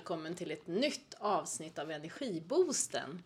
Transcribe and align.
välkommen 0.00 0.34
till 0.34 0.50
ett 0.50 0.66
nytt 0.66 1.14
avsnitt 1.18 1.78
av 1.78 1.90
Energiboosten. 1.90 3.22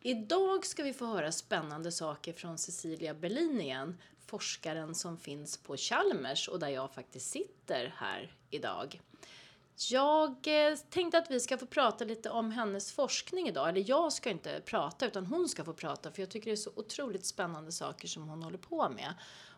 Idag 0.00 0.66
ska 0.66 0.82
vi 0.82 0.92
få 0.92 1.06
höra 1.06 1.32
spännande 1.32 1.92
saker 1.92 2.32
från 2.32 2.58
Cecilia 2.58 3.14
Berlin 3.14 3.60
igen, 3.60 3.98
forskaren 4.26 4.94
som 4.94 5.18
finns 5.18 5.56
på 5.56 5.76
Chalmers 5.76 6.48
och 6.48 6.58
där 6.58 6.68
jag 6.68 6.94
faktiskt 6.94 7.30
sitter 7.30 7.94
här 7.96 8.32
idag. 8.50 9.00
Jag 9.90 10.30
eh, 10.30 10.76
tänkte 10.90 11.18
att 11.18 11.30
vi 11.30 11.40
ska 11.40 11.58
få 11.58 11.66
prata 11.66 12.04
lite 12.04 12.30
om 12.30 12.50
hennes 12.50 12.92
forskning 12.92 13.48
idag. 13.48 13.68
Eller 13.68 13.84
jag 13.86 14.12
ska 14.12 14.30
inte 14.30 14.60
prata, 14.64 15.06
utan 15.06 15.26
hon 15.26 15.48
ska 15.48 15.64
få 15.64 15.72
prata. 15.72 16.10
För 16.10 16.22
jag 16.22 16.30
tycker 16.30 16.46
det 16.46 16.54
är 16.54 16.56
så 16.56 16.72
otroligt 16.76 17.26
spännande 17.26 17.72
saker 17.72 18.08
som 18.08 18.28
hon 18.28 18.42
håller 18.42 18.58
på 18.58 18.88
med. 18.88 19.14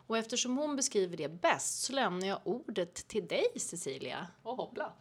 Och 0.09 0.17
eftersom 0.17 0.57
hon 0.57 0.75
beskriver 0.75 1.17
det 1.17 1.29
bäst 1.29 1.83
så 1.83 1.93
lämnar 1.93 2.27
jag 2.27 2.39
ordet 2.43 2.93
till 3.07 3.27
dig, 3.27 3.45
Cecilia. 3.59 4.27
Och 4.43 4.55
hoppla! 4.55 4.93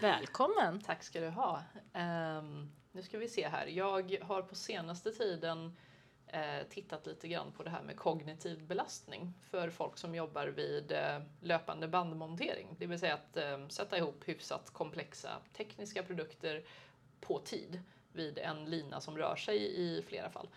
Välkommen! 0.00 0.80
Tack 0.86 1.02
ska 1.02 1.20
du 1.20 1.28
ha. 1.28 1.62
Um, 1.94 2.72
nu 2.92 3.02
ska 3.02 3.18
vi 3.18 3.28
se 3.28 3.48
här. 3.48 3.66
Jag 3.66 4.16
har 4.22 4.42
på 4.42 4.54
senaste 4.54 5.12
tiden 5.12 5.76
eh, 6.26 6.66
tittat 6.70 7.06
lite 7.06 7.28
grann 7.28 7.52
på 7.52 7.62
det 7.62 7.70
här 7.70 7.82
med 7.82 7.96
kognitiv 7.96 8.66
belastning 8.66 9.34
för 9.50 9.70
folk 9.70 9.98
som 9.98 10.14
jobbar 10.14 10.46
vid 10.46 10.92
eh, 10.92 11.20
löpande 11.40 11.88
bandmontering. 11.88 12.76
Det 12.78 12.86
vill 12.86 12.98
säga 12.98 13.14
att 13.14 13.36
eh, 13.36 13.68
sätta 13.68 13.98
ihop 13.98 14.28
hyfsat 14.28 14.70
komplexa 14.70 15.30
tekniska 15.52 16.02
produkter 16.02 16.64
på 17.20 17.38
tid 17.38 17.80
vid 18.12 18.38
en 18.38 18.64
lina 18.64 19.00
som 19.00 19.18
rör 19.18 19.36
sig 19.36 19.80
i 19.80 20.02
flera 20.02 20.30
fall. 20.30 20.48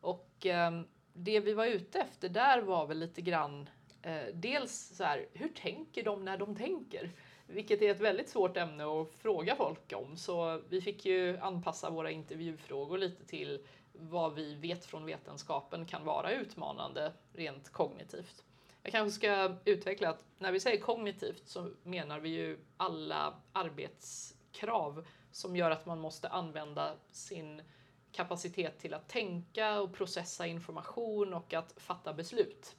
Och 0.00 0.46
ehm, 0.46 0.86
det 1.12 1.40
vi 1.40 1.52
var 1.52 1.66
ute 1.66 1.98
efter 1.98 2.28
där 2.28 2.60
var 2.60 2.86
väl 2.86 2.98
lite 2.98 3.20
grann 3.20 3.68
eh, 4.02 4.22
dels 4.34 4.96
så 4.96 5.04
här, 5.04 5.26
hur 5.32 5.48
tänker 5.48 6.02
de 6.02 6.24
när 6.24 6.38
de 6.38 6.56
tänker? 6.56 7.10
Vilket 7.46 7.82
är 7.82 7.90
ett 7.90 8.00
väldigt 8.00 8.28
svårt 8.28 8.56
ämne 8.56 8.84
att 8.84 9.14
fråga 9.14 9.56
folk 9.56 9.92
om. 9.92 10.16
Så 10.16 10.62
vi 10.68 10.80
fick 10.80 11.04
ju 11.04 11.38
anpassa 11.38 11.90
våra 11.90 12.10
intervjufrågor 12.10 12.98
lite 12.98 13.24
till 13.24 13.66
vad 13.92 14.34
vi 14.34 14.54
vet 14.54 14.84
från 14.84 15.04
vetenskapen 15.04 15.86
kan 15.86 16.04
vara 16.04 16.32
utmanande 16.32 17.12
rent 17.32 17.72
kognitivt. 17.72 18.44
Jag 18.82 18.92
kanske 18.92 19.18
ska 19.18 19.56
utveckla 19.64 20.08
att 20.08 20.24
när 20.38 20.52
vi 20.52 20.60
säger 20.60 20.80
kognitivt 20.80 21.48
så 21.48 21.70
menar 21.82 22.20
vi 22.20 22.28
ju 22.28 22.58
alla 22.76 23.34
arbetskrav 23.52 25.06
som 25.32 25.56
gör 25.56 25.70
att 25.70 25.86
man 25.86 26.00
måste 26.00 26.28
använda 26.28 26.94
sin 27.10 27.62
kapacitet 28.12 28.78
till 28.78 28.94
att 28.94 29.08
tänka 29.08 29.80
och 29.80 29.94
processa 29.94 30.46
information 30.46 31.34
och 31.34 31.54
att 31.54 31.74
fatta 31.76 32.12
beslut. 32.12 32.76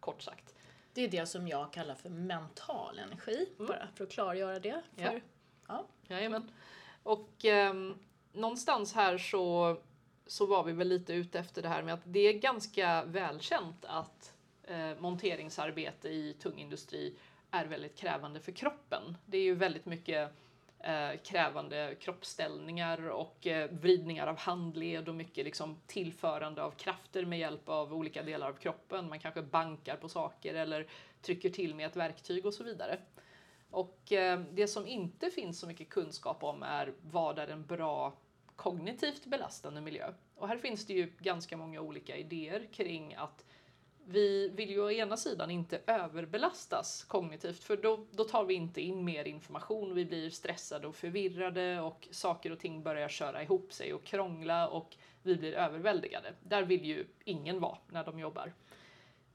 Kort 0.00 0.22
sagt. 0.22 0.54
Det 0.94 1.04
är 1.04 1.08
det 1.08 1.26
som 1.26 1.48
jag 1.48 1.72
kallar 1.72 1.94
för 1.94 2.08
mental 2.10 2.98
energi, 2.98 3.48
mm. 3.58 3.66
bara 3.66 3.88
för 3.94 4.04
att 4.04 4.10
klargöra 4.10 4.58
det. 4.58 4.82
För, 4.96 5.02
ja. 5.02 5.20
Ja. 5.68 5.86
Jajamän. 6.08 6.50
Och 7.02 7.44
eh, 7.44 7.74
någonstans 8.32 8.94
här 8.94 9.18
så, 9.18 9.76
så 10.26 10.46
var 10.46 10.64
vi 10.64 10.72
väl 10.72 10.88
lite 10.88 11.12
ute 11.12 11.38
efter 11.38 11.62
det 11.62 11.68
här 11.68 11.82
med 11.82 11.94
att 11.94 12.02
det 12.04 12.20
är 12.20 12.32
ganska 12.32 13.04
välkänt 13.04 13.84
att 13.84 14.34
eh, 14.62 14.98
monteringsarbete 14.98 16.08
i 16.08 16.36
tung 16.40 16.58
industri 16.58 17.16
är 17.50 17.64
väldigt 17.64 17.96
krävande 17.96 18.40
för 18.40 18.52
kroppen. 18.52 19.16
Det 19.26 19.38
är 19.38 19.42
ju 19.42 19.54
väldigt 19.54 19.86
mycket 19.86 20.32
eh, 20.82 21.20
krävande 21.24 21.96
kroppsställningar 22.00 23.08
och 23.08 23.46
eh, 23.46 23.70
vridningar 23.70 24.26
av 24.26 24.38
handled 24.38 25.08
och 25.08 25.14
mycket 25.14 25.44
liksom, 25.44 25.80
tillförande 25.86 26.62
av 26.62 26.70
krafter 26.70 27.24
med 27.24 27.38
hjälp 27.38 27.68
av 27.68 27.94
olika 27.94 28.22
delar 28.22 28.48
av 28.48 28.54
kroppen. 28.54 29.08
Man 29.08 29.18
kanske 29.18 29.42
bankar 29.42 29.96
på 29.96 30.08
saker 30.08 30.54
eller 30.54 30.86
trycker 31.22 31.50
till 31.50 31.74
med 31.74 31.86
ett 31.86 31.96
verktyg 31.96 32.46
och 32.46 32.54
så 32.54 32.64
vidare. 32.64 32.98
Och 33.70 34.12
eh, 34.12 34.40
det 34.52 34.68
som 34.68 34.86
inte 34.86 35.30
finns 35.30 35.60
så 35.60 35.66
mycket 35.66 35.88
kunskap 35.88 36.42
om 36.42 36.62
är 36.62 36.92
vad 37.02 37.38
är 37.38 37.48
en 37.48 37.66
bra 37.66 38.12
kognitivt 38.56 39.26
belastande 39.26 39.80
miljö? 39.80 40.12
Och 40.34 40.48
här 40.48 40.56
finns 40.56 40.86
det 40.86 40.92
ju 40.92 41.12
ganska 41.18 41.56
många 41.56 41.80
olika 41.80 42.16
idéer 42.16 42.68
kring 42.72 43.14
att 43.14 43.44
vi 44.04 44.48
vill 44.48 44.70
ju 44.70 44.80
å 44.80 44.90
ena 44.90 45.16
sidan 45.16 45.50
inte 45.50 45.80
överbelastas 45.86 47.04
kognitivt 47.04 47.64
för 47.64 47.76
då, 47.76 48.06
då 48.10 48.24
tar 48.24 48.44
vi 48.44 48.54
inte 48.54 48.80
in 48.80 49.04
mer 49.04 49.24
information, 49.24 49.94
vi 49.94 50.04
blir 50.04 50.30
stressade 50.30 50.86
och 50.86 50.94
förvirrade 50.94 51.80
och 51.80 52.08
saker 52.10 52.52
och 52.52 52.58
ting 52.58 52.82
börjar 52.82 53.08
köra 53.08 53.42
ihop 53.42 53.72
sig 53.72 53.94
och 53.94 54.04
krångla 54.04 54.68
och 54.68 54.96
vi 55.22 55.36
blir 55.36 55.54
överväldigade. 55.54 56.32
Där 56.42 56.62
vill 56.62 56.84
ju 56.84 57.06
ingen 57.24 57.60
vara 57.60 57.78
när 57.88 58.04
de 58.04 58.18
jobbar. 58.18 58.52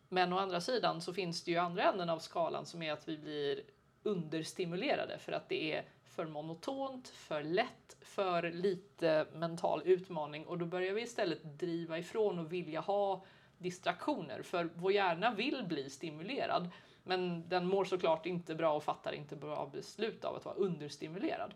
Men 0.09 0.33
å 0.33 0.37
andra 0.37 0.61
sidan 0.61 1.01
så 1.01 1.13
finns 1.13 1.43
det 1.43 1.51
ju 1.51 1.57
andra 1.57 1.83
änden 1.91 2.09
av 2.09 2.19
skalan 2.19 2.65
som 2.65 2.81
är 2.81 2.93
att 2.93 3.07
vi 3.07 3.17
blir 3.17 3.61
understimulerade 4.03 5.17
för 5.19 5.31
att 5.31 5.49
det 5.49 5.73
är 5.73 5.85
för 6.03 6.25
monotont, 6.25 7.07
för 7.07 7.43
lätt, 7.43 7.97
för 8.01 8.51
lite 8.51 9.27
mental 9.33 9.81
utmaning 9.85 10.45
och 10.45 10.57
då 10.57 10.65
börjar 10.65 10.93
vi 10.93 11.01
istället 11.01 11.43
driva 11.43 11.99
ifrån 11.99 12.39
och 12.39 12.53
vilja 12.53 12.79
ha 12.79 13.25
distraktioner 13.57 14.41
för 14.41 14.69
vår 14.75 14.91
hjärna 14.91 15.31
vill 15.31 15.65
bli 15.67 15.89
stimulerad 15.89 16.71
men 17.07 17.49
den 17.49 17.67
mår 17.67 17.85
såklart 17.85 18.25
inte 18.25 18.55
bra 18.55 18.73
och 18.73 18.83
fattar 18.83 19.13
inte 19.13 19.35
bra 19.35 19.69
beslut 19.73 20.25
av 20.25 20.35
att 20.35 20.45
vara 20.45 20.55
understimulerad. 20.55 21.53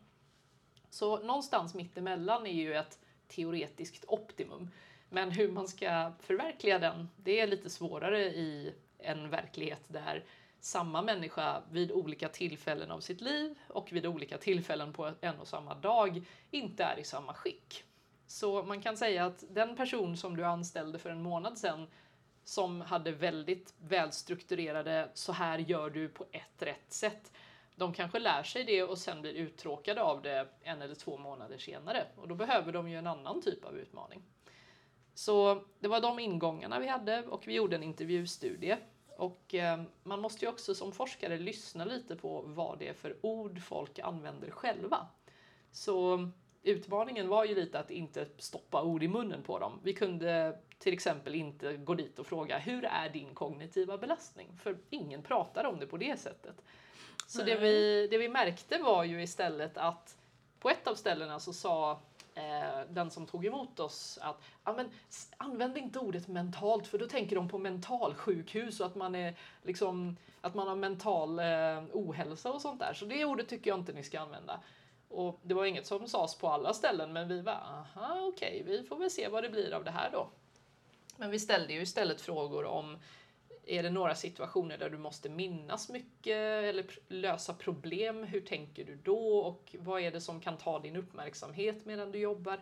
Så 0.90 1.20
någonstans 1.20 1.74
mittemellan 1.74 2.48
är 2.48 2.54
ju 2.54 2.74
ett 2.74 3.00
teoretiskt 3.28 4.06
optimum. 4.08 4.70
Men 5.10 5.32
hur 5.32 5.52
man 5.52 5.68
ska 5.68 6.12
förverkliga 6.20 6.80
den, 6.80 7.10
det 7.18 7.40
är 7.40 7.48
lite 7.48 7.70
svårare 7.70 8.24
i 8.24 8.74
en 8.98 9.30
verklighet 9.30 9.82
där 9.88 10.24
samma 10.60 11.02
människa 11.02 11.62
vid 11.72 11.92
olika 11.92 12.30
tillfällen 12.30 12.92
av 12.92 13.00
sitt 13.00 13.22
liv 13.22 13.56
och 13.68 13.92
vid 13.92 14.06
olika 14.06 14.38
tillfällen 14.38 14.94
på 14.94 15.14
en 15.22 15.40
och 15.40 15.48
samma 15.48 15.74
dag 15.74 16.26
inte 16.52 16.84
är 16.84 17.00
i 17.00 17.04
samma 17.04 17.34
skick. 17.34 17.84
Så 18.31 18.64
man 18.64 18.81
kan 18.81 18.97
säga 18.97 19.25
att 19.25 19.44
den 19.50 19.75
person 19.75 20.18
som 20.18 20.38
du 20.38 20.46
anställde 20.46 21.00
för 21.00 21.09
en 21.09 21.22
månad 21.22 21.58
sedan 21.58 21.88
som 22.44 22.81
hade 22.81 23.12
väldigt 23.12 23.74
välstrukturerade, 23.78 25.09
så 25.14 25.31
här 25.31 25.59
gör 25.59 25.90
du 25.90 26.09
på 26.09 26.25
ett 26.31 26.62
rätt 26.62 26.94
sätt. 26.94 27.31
De 27.75 27.94
kanske 27.94 28.20
lär 28.20 28.44
sig 28.44 28.64
det 28.64 28.84
och 28.84 28.97
sen 28.97 29.22
blir 29.22 29.34
uttråkade 29.34 30.02
av 30.02 30.22
det 30.22 30.47
en 30.62 30.81
eller 30.81 30.96
två 30.96 31.18
månader 31.18 31.58
senare 31.58 32.06
och 32.16 32.28
då 32.28 32.36
behöver 32.36 32.72
de 32.72 32.90
ju 32.90 32.97
en 32.97 33.08
annan 33.08 33.41
typ 33.41 33.66
av 33.66 33.78
utmaning. 33.78 34.22
Så 35.14 35.64
det 35.80 35.88
var 35.88 36.02
de 36.02 36.20
ingångarna 36.20 36.80
vi 36.80 36.88
hade 36.88 37.24
och 37.24 37.47
vi 37.47 37.53
gjorde 37.53 37.75
en 37.75 37.84
intervjustudie. 37.84 38.78
Och 39.18 39.56
eh, 39.56 39.81
man 40.03 40.22
måste 40.22 40.46
ju 40.46 40.52
också 40.52 40.75
som 40.75 40.91
forskare 40.91 41.38
lyssna 41.38 41.86
lite 41.86 42.16
på 42.16 42.41
vad 42.46 42.80
det 42.80 42.88
är 42.88 42.94
för 42.94 43.18
ord 43.22 43.62
folk 43.62 44.00
använder 44.00 44.52
själva. 44.52 45.08
Så 45.72 46.30
utmaningen 46.64 47.28
var 47.28 47.46
ju 47.46 47.56
lite 47.56 47.80
att 47.80 47.92
inte 47.92 48.28
stoppa 48.38 48.84
ord 48.84 49.04
i 49.04 49.08
munnen 49.08 49.44
på 49.44 49.60
dem. 49.60 49.80
Vi 49.84 49.94
kunde 49.94 50.58
till 50.80 50.94
exempel 50.94 51.36
inte 51.36 51.78
gå 51.78 51.94
dit 51.94 52.20
och 52.20 52.28
fråga 52.28 52.58
hur 52.58 52.86
är 52.86 53.10
din 53.10 53.34
kognitiva 53.34 53.98
belastning? 53.98 54.58
För 54.58 54.78
ingen 54.90 55.24
pratar 55.24 55.64
om 55.66 55.80
det 55.80 55.88
på 55.88 55.98
det 55.98 56.20
sättet. 56.20 56.62
Så 57.28 57.44
det 57.44 57.56
vi, 57.56 58.08
det 58.08 58.18
vi 58.18 58.30
märkte 58.30 58.78
var 58.78 59.04
ju 59.04 59.24
istället 59.24 59.78
att 59.78 60.18
på 60.60 60.70
ett 60.70 60.88
av 60.88 60.96
ställena 60.96 61.40
så 61.40 61.54
sa 61.54 62.00
eh, 62.36 62.80
den 62.90 63.12
som 63.12 63.26
tog 63.26 63.46
emot 63.46 63.80
oss 63.80 64.20
att 64.22 64.76
men, 64.76 64.90
använd 65.38 65.78
inte 65.78 66.00
ordet 66.00 66.28
mentalt 66.28 66.88
för 66.88 66.98
då 66.98 67.08
tänker 67.08 67.36
de 67.36 67.50
på 67.50 67.58
mentalsjukhus 67.58 68.80
och 68.80 68.86
att 68.86 68.96
man, 68.96 69.16
är, 69.16 69.36
liksom, 69.64 70.18
att 70.42 70.56
man 70.56 70.68
har 70.68 70.76
mental 70.76 71.40
eh, 71.40 71.84
ohälsa 71.94 72.52
och 72.52 72.62
sånt 72.62 72.80
där. 72.80 72.94
Så 72.94 73.06
det 73.06 73.26
ordet 73.26 73.48
tycker 73.50 73.72
jag 73.72 73.80
inte 73.80 73.94
ni 73.94 74.04
ska 74.04 74.20
använda. 74.20 74.60
Och 75.12 75.40
det 75.44 75.54
var 75.54 75.66
inget 75.66 75.88
som 75.88 76.08
sades 76.08 76.36
på 76.36 76.48
alla 76.48 76.74
ställen 76.74 77.14
men 77.14 77.28
vi 77.28 77.42
var 77.42 77.54
aha 77.54 78.28
okej, 78.34 78.62
okay, 78.62 78.78
vi 78.78 78.84
får 78.84 78.98
väl 78.98 79.12
se 79.12 79.28
vad 79.28 79.44
det 79.44 79.50
blir 79.50 79.74
av 79.74 79.84
det 79.84 79.92
här 79.92 80.12
då. 80.12 80.30
Men 81.18 81.32
vi 81.32 81.40
ställde 81.40 81.74
ju 81.74 81.82
istället 81.82 82.22
frågor 82.22 82.66
om 82.66 82.98
är 83.66 83.84
det 83.84 83.90
några 83.90 84.16
situationer 84.16 84.78
där 84.78 84.90
du 84.90 84.98
måste 84.98 85.30
minnas 85.30 85.90
mycket 85.90 86.38
eller 86.38 86.85
lösa 87.08 87.53
problem? 87.53 88.24
Hur 88.24 88.41
tänker 88.41 88.85
du 88.85 88.96
då? 88.96 89.38
Och 89.38 89.76
vad 89.80 90.02
är 90.02 90.12
det 90.12 90.22
som 90.22 90.41
kan 90.41 90.58
ta 90.58 90.80
din 90.80 90.96
uppmärksamhet 90.96 91.85
medan 91.85 92.12
du 92.12 92.20
jobbar? 92.20 92.59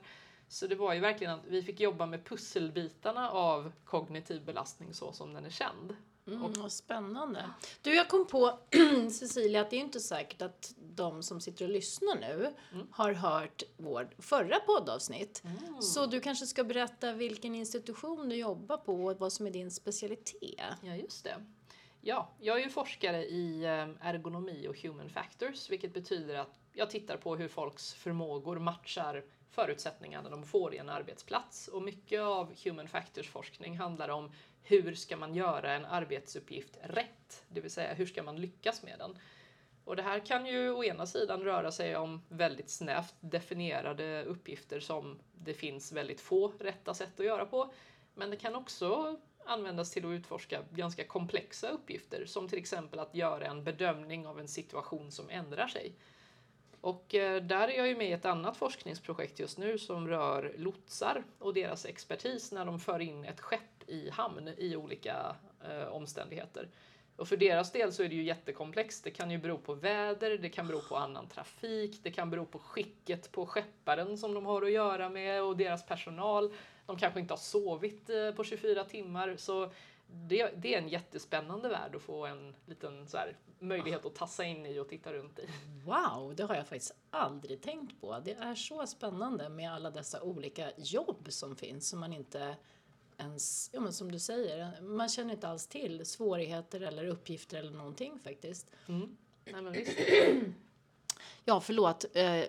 Så 0.48 0.68
det 0.68 0.76
var 0.76 0.94
ju 0.94 1.00
verkligen 1.00 1.34
att 1.34 1.46
vi 1.46 1.64
fick 1.64 1.80
jobba 1.80 2.06
med 2.06 2.26
pusselbitarna 2.26 3.30
av 3.30 3.72
kognitiv 3.86 4.46
belastning 4.46 4.94
så 4.94 5.12
som 5.12 5.34
den 5.34 5.46
är 5.46 5.50
känd. 5.50 5.96
Mm, 6.28 6.54
vad 6.54 6.72
spännande. 6.72 7.50
Du, 7.82 7.96
jag 7.96 8.10
kom 8.10 8.28
på, 8.28 8.60
Cecilia, 9.12 9.62
att 9.62 9.70
det 9.70 9.76
är 9.76 9.82
inte 9.82 10.00
säkert 10.00 10.42
att 10.42 10.74
de 11.00 11.24
som 11.24 11.42
sitter 11.42 11.66
och 11.66 11.72
lyssnar 11.72 12.16
nu 12.16 12.54
mm. 12.74 12.88
har 12.92 13.14
hört 13.14 13.64
vårt 13.78 14.14
förra 14.20 14.60
poddavsnitt. 14.60 15.44
Mm. 15.44 15.82
Så 15.82 16.06
du 16.06 16.20
kanske 16.20 16.46
ska 16.46 16.64
berätta 16.64 17.14
vilken 17.14 17.56
institution 17.56 18.30
du 18.30 18.36
jobbar 18.36 18.78
på 18.78 19.06
och 19.06 19.20
vad 19.20 19.34
som 19.34 19.48
är 19.48 19.52
din 19.52 19.72
specialitet. 19.72 20.76
Ja, 20.82 20.96
just 20.96 21.24
det. 21.24 21.46
Ja, 22.02 22.30
jag 22.40 22.60
är 22.60 22.64
ju 22.64 22.70
forskare 22.70 23.26
i 23.26 23.64
eh, 23.64 24.08
ergonomi 24.08 24.68
och 24.68 24.78
human 24.78 25.10
factors, 25.10 25.70
vilket 25.70 25.94
betyder 25.94 26.36
att 26.36 26.60
jag 26.74 26.90
tittar 26.90 27.18
på 27.18 27.36
hur 27.36 27.48
folks 27.48 27.94
förmågor 27.94 28.60
matchar 28.60 29.24
förutsättningarna 29.52 30.30
de 30.30 30.44
får 30.44 30.74
i 30.74 30.78
en 30.78 30.90
arbetsplats. 30.90 31.68
Och 31.68 31.82
mycket 31.82 32.22
av 32.22 32.54
human 32.64 32.88
factors 32.88 33.30
forskning 33.30 33.78
handlar 33.78 34.10
om 34.10 34.32
hur 34.64 34.96
ska 34.96 35.18
man 35.18 35.36
göra 35.36 35.74
en 35.74 35.86
arbetsuppgift 35.86 36.78
rätt? 36.84 37.44
Det 37.50 37.62
vill 37.62 37.72
säga 37.72 37.94
hur 37.94 38.06
ska 38.06 38.24
man 38.24 38.42
lyckas 38.42 38.84
med 38.84 39.00
den? 39.00 39.18
Och 39.90 39.96
det 39.96 40.02
här 40.02 40.20
kan 40.20 40.46
ju 40.46 40.72
å 40.72 40.84
ena 40.84 41.06
sidan 41.06 41.42
röra 41.42 41.72
sig 41.72 41.96
om 41.96 42.22
väldigt 42.28 42.70
snävt 42.70 43.16
definierade 43.20 44.24
uppgifter 44.24 44.80
som 44.80 45.20
det 45.34 45.54
finns 45.54 45.92
väldigt 45.92 46.22
få 46.22 46.54
rätta 46.60 46.94
sätt 46.94 47.20
att 47.20 47.26
göra 47.26 47.46
på. 47.46 47.74
Men 48.14 48.30
det 48.30 48.38
kan 48.38 48.56
också 48.56 49.18
användas 49.46 49.92
till 49.92 50.06
att 50.06 50.12
utforska 50.12 50.62
ganska 50.72 51.06
komplexa 51.06 51.70
uppgifter 51.70 52.26
som 52.26 52.48
till 52.48 52.60
exempel 52.60 53.00
att 53.00 53.16
göra 53.16 53.46
en 53.46 53.64
bedömning 53.64 54.28
av 54.28 54.40
en 54.40 54.48
situation 54.48 55.12
som 55.12 55.30
ändrar 55.30 55.68
sig. 55.68 55.94
Och 56.82 57.16
eh, 57.16 57.44
där 57.44 57.68
är 57.68 57.78
jag 57.78 57.88
ju 57.88 57.98
med 57.98 58.10
i 58.10 58.14
ett 58.14 58.26
annat 58.26 58.58
forskningsprojekt 58.58 59.40
just 59.40 59.58
nu 59.58 59.78
som 59.78 60.08
rör 60.08 60.54
lotsar 60.58 61.24
och 61.40 61.54
deras 61.54 61.86
expertis 61.86 62.52
när 62.52 62.66
de 62.66 62.80
för 62.80 63.00
in 63.00 63.26
ett 63.26 63.40
skepp 63.40 63.84
i 63.88 64.10
hamn 64.10 64.48
i 64.58 64.76
olika 64.76 65.36
eh, 65.70 65.88
omständigheter. 65.88 66.70
Och 67.20 67.28
för 67.28 67.38
deras 67.38 67.72
del 67.72 67.94
så 67.94 68.04
är 68.04 68.10
det 68.10 68.16
ju 68.16 68.24
jättekomplext. 68.24 69.04
Det 69.04 69.12
kan 69.12 69.32
ju 69.32 69.38
bero 69.38 69.58
på 69.58 69.74
väder, 69.74 70.38
det 70.38 70.50
kan 70.50 70.68
bero 70.68 70.82
på 70.82 70.96
annan 70.96 71.28
trafik, 71.28 72.00
det 72.04 72.12
kan 72.12 72.30
bero 72.30 72.46
på 72.46 72.60
skicket 72.60 73.32
på 73.32 73.46
skepparen 73.46 74.18
som 74.18 74.34
de 74.34 74.46
har 74.46 74.62
att 74.62 74.72
göra 74.72 75.10
med 75.10 75.44
och 75.44 75.58
deras 75.58 75.86
personal. 75.86 76.54
De 76.86 76.98
kanske 76.98 77.20
inte 77.20 77.34
har 77.34 77.38
sovit 77.38 78.10
eh, 78.10 78.32
på 78.32 78.44
24 78.44 78.84
timmar. 78.84 79.36
Så 79.38 79.72
det, 80.08 80.52
det 80.58 80.76
är 80.76 80.78
en 80.82 80.90
jättespännande 80.90 81.70
värld 81.70 81.96
att 81.96 82.02
få 82.02 82.26
en 82.26 82.56
liten 82.66 83.08
så 83.08 83.18
här, 83.18 83.38
möjlighet 83.60 84.06
att 84.06 84.16
tassa 84.16 84.44
in 84.44 84.66
i 84.66 84.80
och 84.80 84.90
titta 84.90 85.14
runt 85.14 85.40
i. 85.40 85.48
Wow, 85.86 86.36
det 86.36 86.44
har 86.44 86.56
jag 86.56 86.68
faktiskt 86.68 86.96
aldrig 87.10 87.62
tänkt 87.62 88.02
på. 88.02 88.20
Det 88.26 88.32
är 88.32 88.56
så 88.56 88.88
spännande 88.88 89.50
med 89.50 89.74
alla 89.74 89.92
dessa 89.92 90.22
olika 90.22 90.72
jobb 90.78 91.28
som 91.30 91.56
finns 91.56 91.90
som 91.90 92.00
man 92.00 92.14
inte 92.14 92.56
ens, 93.20 93.70
ja 93.74 93.80
men 93.80 93.94
som 93.94 94.12
du 94.12 94.20
säger, 94.20 94.82
man 94.82 95.10
känner 95.10 95.34
inte 95.34 95.48
alls 95.48 95.68
till 95.68 96.06
svårigheter 96.06 96.82
eller 96.82 97.06
uppgifter 97.08 97.58
eller 97.58 97.72
någonting 97.72 98.20
faktiskt. 98.24 98.68
Mm. 98.88 99.18
Nej, 99.46 99.62
men 99.62 99.74
visst. 99.74 99.98
Ja, 101.46 101.60
förlåt. 101.62 102.06
Eh, 102.14 102.42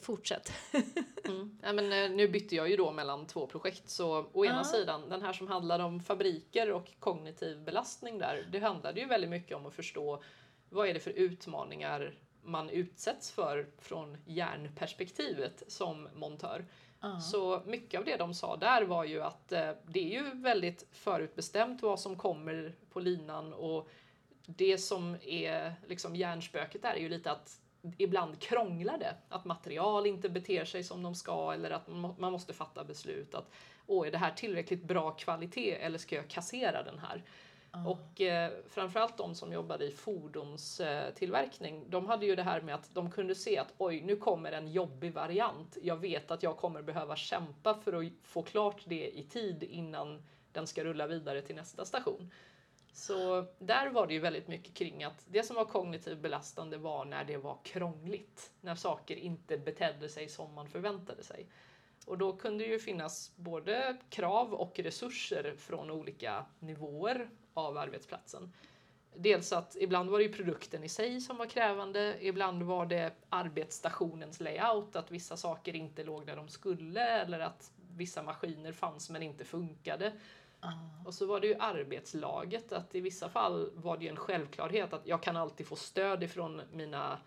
fortsätt. 0.00 0.52
Mm. 1.24 1.58
Ja, 1.62 1.72
men, 1.72 1.92
eh, 1.92 2.10
nu 2.16 2.28
bytte 2.28 2.56
jag 2.56 2.70
ju 2.70 2.76
då 2.76 2.92
mellan 2.92 3.26
två 3.26 3.46
projekt. 3.46 3.88
Så 3.88 4.26
å 4.32 4.44
ena 4.44 4.60
Ah. 4.60 4.64
sidan, 4.64 5.08
den 5.08 5.22
här 5.22 5.32
som 5.32 5.48
handlar 5.48 5.78
om 5.80 6.00
fabriker 6.00 6.70
och 6.70 6.88
kognitiv 6.98 7.60
belastning 7.64 8.18
där. 8.18 8.48
Det 8.52 8.58
handlade 8.58 9.00
ju 9.00 9.06
väldigt 9.06 9.30
mycket 9.30 9.56
om 9.56 9.66
att 9.66 9.74
förstå 9.74 10.22
vad 10.68 10.88
är 10.88 10.94
det 10.94 11.00
för 11.00 11.10
utmaningar 11.10 12.14
man 12.42 12.70
utsätts 12.70 13.30
för 13.30 13.66
från 13.78 14.16
hjärnperspektivet 14.26 15.62
som 15.68 16.08
montör. 16.14 16.64
Så 17.20 17.62
mycket 17.66 17.98
av 17.98 18.04
det 18.04 18.16
de 18.16 18.34
sa 18.34 18.56
där 18.56 18.82
var 18.82 19.04
ju 19.04 19.22
att 19.22 19.52
eh, 19.52 19.70
det 19.86 20.00
är 20.00 20.22
ju 20.22 20.30
väldigt 20.34 20.86
förutbestämt 20.92 21.82
vad 21.82 22.00
som 22.00 22.16
kommer 22.16 22.74
på 22.92 23.00
linan 23.00 23.52
och 23.52 23.88
det 24.46 24.78
som 24.78 25.16
är 25.22 25.74
liksom 25.86 26.16
hjärnspöket 26.16 26.82
där 26.82 26.94
är 26.94 27.00
ju 27.00 27.08
lite 27.08 27.30
att 27.30 27.60
ibland 27.98 28.40
krånglar 28.40 28.98
det. 28.98 29.14
Att 29.28 29.44
material 29.44 30.06
inte 30.06 30.28
beter 30.28 30.64
sig 30.64 30.84
som 30.84 31.02
de 31.02 31.14
ska 31.14 31.52
eller 31.52 31.70
att 31.70 31.88
man 31.88 32.14
man 32.18 32.32
måste 32.32 32.52
fatta 32.52 32.84
beslut 32.84 33.34
att 33.34 33.50
åh, 33.86 34.06
är 34.06 34.10
det 34.10 34.18
här 34.18 34.32
tillräckligt 34.32 34.84
bra 34.84 35.10
kvalitet 35.10 35.74
eller 35.74 35.98
ska 35.98 36.16
jag 36.16 36.28
kassera 36.28 36.82
den 36.82 36.98
här? 36.98 37.22
Och 37.86 38.20
eh, 38.20 38.52
framförallt 38.68 39.16
de 39.16 39.34
som 39.34 39.52
jobbade 39.52 39.84
i 39.84 39.90
fordonstillverkning, 39.90 41.84
de 41.88 42.06
hade 42.06 42.26
ju 42.26 42.36
det 42.36 42.42
här 42.42 42.60
med 42.60 42.74
att 42.74 42.94
de 42.94 43.10
kunde 43.10 43.34
se 43.34 43.58
att 43.58 43.74
oj, 43.78 44.00
nu 44.00 44.16
kommer 44.16 44.52
en 44.52 44.72
jobbig 44.72 45.12
variant. 45.12 45.78
Jag 45.82 45.96
vet 45.96 46.30
att 46.30 46.42
jag 46.42 46.56
kommer 46.56 46.82
behöva 46.82 47.16
kämpa 47.16 47.74
för 47.74 47.92
att 47.92 48.12
få 48.22 48.42
klart 48.42 48.82
det 48.84 49.18
i 49.18 49.22
tid 49.22 49.62
innan 49.62 50.22
den 50.52 50.66
ska 50.66 50.84
rulla 50.84 51.06
vidare 51.06 51.42
till 51.42 51.56
nästa 51.56 51.84
station. 51.84 52.30
Så 52.92 53.46
där 53.58 53.90
var 53.90 54.06
det 54.06 54.14
ju 54.14 54.20
väldigt 54.20 54.48
mycket 54.48 54.74
kring 54.74 55.04
att 55.04 55.26
det 55.28 55.42
som 55.42 55.56
var 55.56 55.64
kognitivt 55.64 56.18
belastande 56.18 56.76
var 56.76 57.04
när 57.04 57.24
det 57.24 57.36
var 57.36 57.58
krångligt. 57.62 58.50
När 58.60 58.74
saker 58.74 59.16
inte 59.16 59.58
betedde 59.58 60.08
sig 60.08 60.28
som 60.28 60.54
man 60.54 60.68
förväntade 60.68 61.22
sig. 61.22 61.46
Och 62.06 62.18
då 62.18 62.32
kunde 62.32 62.64
det 62.64 62.70
ju 62.70 62.78
finnas 62.78 63.32
både 63.36 63.96
krav 64.08 64.54
och 64.54 64.78
resurser 64.78 65.54
från 65.58 65.90
olika 65.90 66.44
nivåer 66.58 67.30
av 67.54 67.78
arbetsplatsen. 67.78 68.52
Dels 69.14 69.52
att 69.52 69.76
ibland 69.80 70.10
var 70.10 70.18
det 70.18 70.28
produkten 70.28 70.84
i 70.84 70.88
sig 70.88 71.20
som 71.20 71.36
var 71.36 71.46
krävande, 71.46 72.16
ibland 72.20 72.62
var 72.62 72.86
det 72.86 73.12
arbetsstationens 73.28 74.40
layout, 74.40 74.96
att 74.96 75.10
vissa 75.10 75.36
saker 75.36 75.76
inte 75.76 76.04
låg 76.04 76.26
där 76.26 76.36
de 76.36 76.48
skulle 76.48 77.02
eller 77.02 77.40
att 77.40 77.72
vissa 77.96 78.22
maskiner 78.22 78.72
fanns 78.72 79.10
men 79.10 79.22
inte 79.22 79.44
funkade. 79.44 80.12
Och 81.06 81.14
så 81.14 81.26
var 81.26 81.40
det 81.40 81.46
ju 81.46 81.54
arbetslaget, 81.58 82.72
att 82.72 82.94
i 82.94 83.00
vissa 83.00 83.28
fall 83.28 83.70
var 83.74 83.96
det 83.96 84.04
ju 84.04 84.10
en 84.10 84.16
självklarhet 84.16 84.92
att 84.92 85.06
jag 85.06 85.22
kan 85.22 85.36
alltid 85.36 85.66
få 85.66 85.76
stöd 85.76 86.22
ifrån 86.22 86.62
mina 86.72 87.18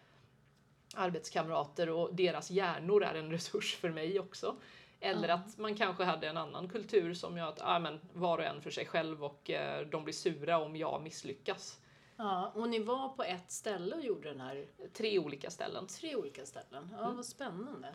arbetskamrater 0.96 1.90
och 1.90 2.16
deras 2.16 2.52
hjärnor 2.52 3.04
är 3.04 3.16
en 3.16 3.31
resurs 3.31 3.75
för 3.75 3.90
mig 3.90 4.20
också. 4.20 4.56
Eller 5.04 5.30
att 5.30 5.58
man 5.58 5.76
kanske 5.76 6.04
hade 6.04 6.28
en 6.28 6.38
annan 6.38 6.68
kultur 6.70 7.14
som 7.14 7.38
gör 7.38 7.50
att 7.50 7.62
ah, 7.62 7.80
men, 7.80 8.00
var 8.14 8.38
och 8.38 8.44
en 8.44 8.62
för 8.62 8.72
sig 8.72 8.86
själv 8.86 9.24
och 9.24 9.50
eh, 9.50 9.88
de 9.88 10.04
blir 10.04 10.14
sura 10.14 10.58
om 10.58 10.76
jag 10.76 11.02
misslyckas. 11.02 11.80
Ja, 12.18 12.52
och 12.56 12.70
ni 12.70 12.80
var 12.80 13.10
på 13.10 13.24
ett 13.24 13.52
ställe 13.52 13.96
och 13.96 14.02
gjorde 14.02 14.30
den 14.30 14.42
här, 14.42 14.66
Tre 14.94 15.20
olika 15.20 15.50
ställen. 15.50 15.88
tre 15.88 16.16
olika 16.16 16.46
ställen. 16.46 16.96
Ja, 17.00 17.12
vad 17.16 17.26
spännande. 17.26 17.88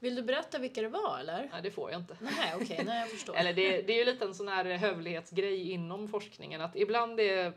Vill 0.00 0.14
du 0.14 0.22
berätta 0.22 0.58
vilka 0.58 0.82
det 0.82 0.88
var 0.88 1.18
eller? 1.18 1.48
Nej, 1.52 1.62
det 1.62 1.70
får 1.70 1.90
jag 1.90 2.00
inte. 2.00 2.16
Nej, 2.20 2.54
okej, 2.60 2.82
nej 2.86 3.00
jag 3.00 3.10
förstår. 3.10 3.34
Eller 3.36 3.52
det, 3.52 3.82
det 3.82 3.92
är 3.92 3.98
ju 3.98 4.04
lite 4.04 4.24
en 4.24 4.34
sån 4.34 4.48
här 4.48 4.64
hövlighetsgrej 4.64 5.70
inom 5.70 6.08
forskningen 6.08 6.60
att 6.60 6.76
ibland 6.76 7.20
är 7.20 7.52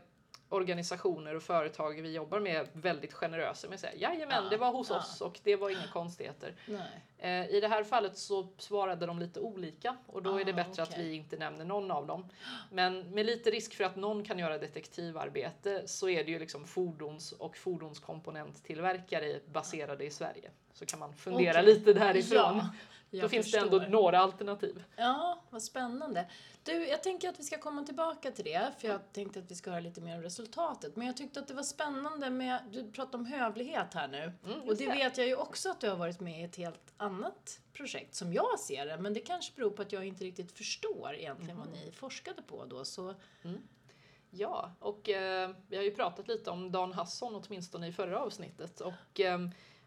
organisationer 0.52 1.34
och 1.36 1.42
företag 1.42 2.00
vi 2.02 2.12
jobbar 2.14 2.40
med 2.40 2.68
väldigt 2.72 3.12
generösa 3.12 3.68
med 3.68 3.74
att 3.74 3.80
säga 3.80 3.94
jajamän, 3.96 4.44
Ja, 4.44 4.50
det 4.50 4.56
var 4.56 4.72
hos 4.72 4.90
ja. 4.90 4.96
oss 4.98 5.20
och 5.20 5.40
det 5.42 5.56
var 5.56 5.70
inga 5.70 5.88
konstigheter. 5.92 6.54
Nej. 6.66 7.02
Eh, 7.18 7.54
I 7.56 7.60
det 7.60 7.68
här 7.68 7.84
fallet 7.84 8.18
så 8.18 8.48
svarade 8.58 9.06
de 9.06 9.18
lite 9.18 9.40
olika 9.40 9.96
och 10.06 10.22
då 10.22 10.40
är 10.40 10.44
det 10.44 10.52
Ah, 10.52 10.54
bättre 10.54 10.82
att 10.82 10.88
okej. 10.90 11.08
vi 11.08 11.14
inte 11.14 11.36
nämner 11.36 11.64
någon 11.64 11.90
av 11.90 12.06
dem. 12.06 12.28
Men 12.70 13.10
med 13.10 13.26
lite 13.26 13.50
risk 13.50 13.74
för 13.74 13.84
att 13.84 13.96
någon 13.96 14.24
kan 14.24 14.38
göra 14.38 14.58
detektivarbete 14.58 15.82
så 15.88 16.08
är 16.08 16.24
det 16.24 16.30
ju 16.30 16.38
liksom 16.38 16.64
fordons 16.66 17.32
och 17.32 17.56
fordonskomponenttillverkare 17.56 19.40
baserade 19.52 20.04
i 20.04 20.10
Sverige. 20.10 20.50
Så 20.72 20.86
kan 20.86 20.98
man 20.98 21.14
fundera 21.14 21.60
Okej. 21.60 21.74
lite 21.74 21.92
därifrån. 21.92 22.56
Ja, 22.56 22.66
då 23.18 23.24
jag 23.24 23.30
finns 23.30 23.52
det 23.52 23.60
förstår. 23.60 23.82
ändå 23.82 23.98
några 23.98 24.18
alternativ. 24.18 24.84
Ja, 24.96 25.42
vad 25.50 25.62
spännande. 25.62 26.30
Du, 26.62 26.88
jag 26.88 27.02
tänker 27.02 27.28
att 27.28 27.38
vi 27.38 27.42
ska 27.42 27.58
komma 27.58 27.82
tillbaka 27.82 28.30
till 28.30 28.44
det, 28.44 28.72
för 28.78 28.88
jag 28.88 29.12
tänkte 29.12 29.38
att 29.38 29.50
vi 29.50 29.54
ska 29.54 29.70
höra 29.70 29.80
lite 29.80 30.00
mer 30.00 30.16
om 30.16 30.22
resultatet. 30.22 30.96
Men 30.96 31.06
jag 31.06 31.16
tyckte 31.16 31.40
att 31.40 31.48
det 31.48 31.54
var 31.54 31.62
spännande 31.62 32.30
med, 32.30 32.62
du 32.72 32.92
pratade 32.92 33.16
om 33.16 33.26
hövlighet 33.26 33.94
här 33.94 34.08
nu. 34.08 34.32
Mm, 34.46 34.60
och 34.60 34.76
det 34.76 34.86
det. 34.86 34.92
vet 34.92 35.18
jag 35.18 35.26
ju 35.26 35.36
också 35.36 35.70
att 35.70 35.80
du 35.80 35.88
har 35.88 35.96
varit 35.96 36.20
med 36.20 36.40
i 36.40 36.44
ett 36.44 36.56
helt 36.56 36.94
annat 36.96 37.60
projekt, 37.72 38.14
som 38.14 38.32
jag 38.32 38.60
ser 38.60 38.86
det. 38.86 38.98
Men 38.98 39.14
det 39.14 39.20
kanske 39.20 39.52
beror 39.56 39.70
på 39.70 39.82
att 39.82 39.92
jag 39.92 40.04
inte 40.04 40.24
riktigt 40.24 40.52
förstår 40.52 41.14
egentligen 41.14 41.58
vad 41.58 41.68
ni 41.68 41.92
forskade 41.92 42.42
på 42.42 42.64
då. 42.64 42.84
Så, 42.84 43.14
Ja, 44.34 44.72
och 44.78 45.08
eh, 45.08 45.50
vi 45.68 45.76
har 45.76 45.84
ju 45.84 45.90
pratat 45.90 46.28
lite 46.28 46.50
om 46.50 46.72
Dan 46.72 46.92
Hasson 46.92 47.42
åtminstone 47.46 47.86
i 47.86 47.92
förra 47.92 48.20
avsnittet. 48.20 48.80
Och 48.80 49.20
eh, 49.20 49.38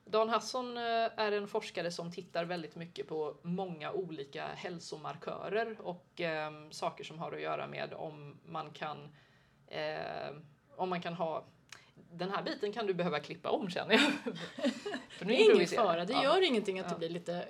Dan 0.07 0.29
Hasson 0.29 0.77
eh, 0.77 0.83
är 1.15 1.31
en 1.31 1.47
forskare 1.47 1.91
som 1.91 2.11
tittar 2.11 2.45
väldigt 2.45 2.75
mycket 2.75 3.07
på 3.07 3.35
många 3.41 3.91
olika 3.91 4.47
hälsomarkörer 4.47 5.77
och 5.81 6.21
eh, 6.21 6.51
saker 6.71 7.03
som 7.03 7.19
har 7.19 7.31
att 7.31 7.41
göra 7.41 7.67
med 7.67 7.93
om 7.93 8.37
man 8.45 8.71
kan, 8.71 9.15
eh, 9.67 10.35
om 10.75 10.89
man 10.89 11.01
kan 11.01 11.13
ha 11.13 11.45
den 12.11 12.29
här 12.31 12.43
biten 12.43 12.73
kan 12.73 12.87
du 12.87 12.93
behöva 12.93 13.19
klippa 13.19 13.49
om 13.49 13.69
känner 13.69 13.93
jag. 13.93 14.01
För 15.09 15.25
nu 15.25 15.33
det 15.33 15.41
är 15.45 15.55
ingen 15.55 15.67
fara, 15.67 16.05
det 16.05 16.13
Ja. 16.13 16.23
gör 16.23 16.41
ingenting 16.41 16.79
att 16.79 16.85
det 16.87 16.93
Ja. 16.93 16.97
blir 16.97 17.09
lite 17.09 17.45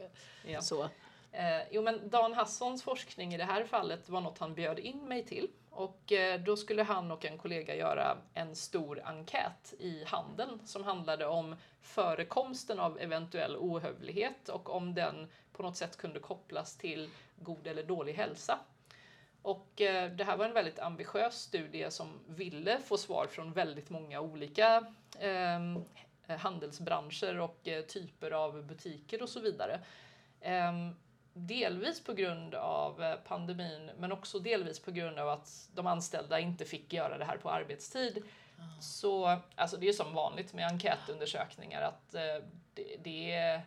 Ja. 0.45 0.61
så. 0.61 0.83
Eh, 1.31 1.61
jo 1.71 1.81
men 1.81 2.09
Dan 2.09 2.33
Hassons 2.33 2.83
forskning 2.83 3.33
i 3.33 3.37
det 3.37 3.43
här 3.43 3.63
fallet 3.63 4.09
var 4.09 4.21
något 4.21 4.37
han 4.39 4.53
bjöd 4.55 4.79
in 4.79 5.07
mig 5.07 5.25
till. 5.25 5.47
Och 5.75 6.11
eh, 6.11 6.41
då 6.41 6.57
skulle 6.57 6.83
han 6.83 7.11
och 7.11 7.25
en 7.25 7.37
kollega 7.37 7.75
göra 7.75 8.17
en 8.33 8.55
stor 8.55 9.01
enkät 9.05 9.73
i 9.79 10.03
handeln 10.05 10.59
som 10.65 10.83
handlade 10.83 11.25
om 11.25 11.55
förekomsten 11.81 12.79
av 12.79 12.99
eventuell 12.99 13.55
ohövlighet 13.57 14.49
och 14.49 14.75
om 14.75 14.95
den 14.95 15.27
på 15.53 15.63
något 15.63 15.77
sätt 15.77 15.97
kunde 15.97 16.19
kopplas 16.19 16.77
till 16.77 17.09
god 17.39 17.67
eller 17.67 17.83
dålig 17.83 18.13
hälsa. 18.13 18.59
Och 19.41 19.81
eh, 19.81 20.11
det 20.11 20.23
här 20.23 20.37
var 20.37 20.45
en 20.45 20.53
väldigt 20.53 20.79
ambitiös 20.79 21.41
studie 21.41 21.91
som 21.91 22.19
ville 22.27 22.79
få 22.79 22.97
svar 22.97 23.27
från 23.27 23.53
väldigt 23.53 23.89
många 23.89 24.21
olika 24.21 24.85
ehm, 25.19 25.83
handelsbranscher 26.27 27.39
och 27.39 27.67
eh, 27.67 27.81
typer 27.85 28.31
av 28.31 28.63
butiker 28.63 29.21
och 29.21 29.29
så 29.29 29.39
vidare. 29.39 29.79
Ehm, 30.41 30.95
Delvis 31.37 32.03
på 32.03 32.13
grund 32.13 32.55
av 32.55 33.03
eh, 33.03 33.15
pandemin 33.15 33.91
men 33.97 34.11
också 34.11 34.39
delvis 34.39 34.79
på 34.79 34.91
grund 34.91 35.19
av 35.19 35.29
att 35.29 35.69
de 35.73 35.87
anställda 35.87 36.39
inte 36.39 36.65
fick 36.65 36.93
göra 36.93 37.17
det 37.17 37.25
här 37.25 37.37
på 37.37 37.49
arbetstid. 37.49 38.23
Så 38.81 39.39
alltså 39.55 39.77
det 39.77 39.87
är 39.87 39.93
som 39.93 40.13
vanligt 40.13 40.53
med 40.53 40.67
enkätundersökningar 40.67 41.81
att 41.81 42.15
eh, 42.15 42.21
det, 42.73 42.97
det, 43.03 43.31
är, 43.31 43.61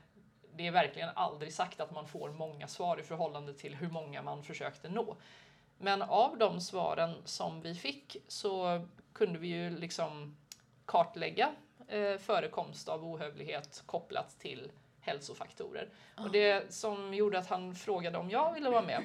det 0.53 0.67
är 0.67 0.71
verkligen 0.71 1.09
aldrig 1.15 1.53
sagt 1.53 1.81
att 1.81 1.95
man 1.95 2.09
får 2.09 2.31
många 2.31 2.69
svar 2.69 3.01
i 3.01 3.03
förhållande 3.03 3.55
till 3.55 3.75
hur 3.75 3.89
många 3.89 4.23
man 4.23 4.43
försökte 4.43 4.89
nå. 4.89 5.17
Men 5.79 6.03
av 6.03 6.39
de 6.39 6.61
svaren 6.61 7.15
som 7.25 7.61
vi 7.61 7.75
fick 7.75 8.17
så 8.29 8.87
kunde 9.13 9.39
vi 9.39 9.49
ju 9.49 9.71
liksom 9.71 10.37
kartlägga 10.85 11.51
eh, 11.89 12.19
förekomst 12.19 12.89
av 12.89 13.05
ohövlighet 13.05 13.83
kopplat 13.87 14.39
till 14.39 14.71
hälsofaktorer. 15.09 15.89
Och 16.17 16.31
det 16.31 16.75
som 16.75 17.15
gjorde 17.15 17.39
att 17.39 17.49
han 17.49 17.75
frågade 17.75 18.19
om 18.19 18.31
jag 18.31 18.55
ville 18.55 18.71
vara 18.71 18.83
med 18.83 19.03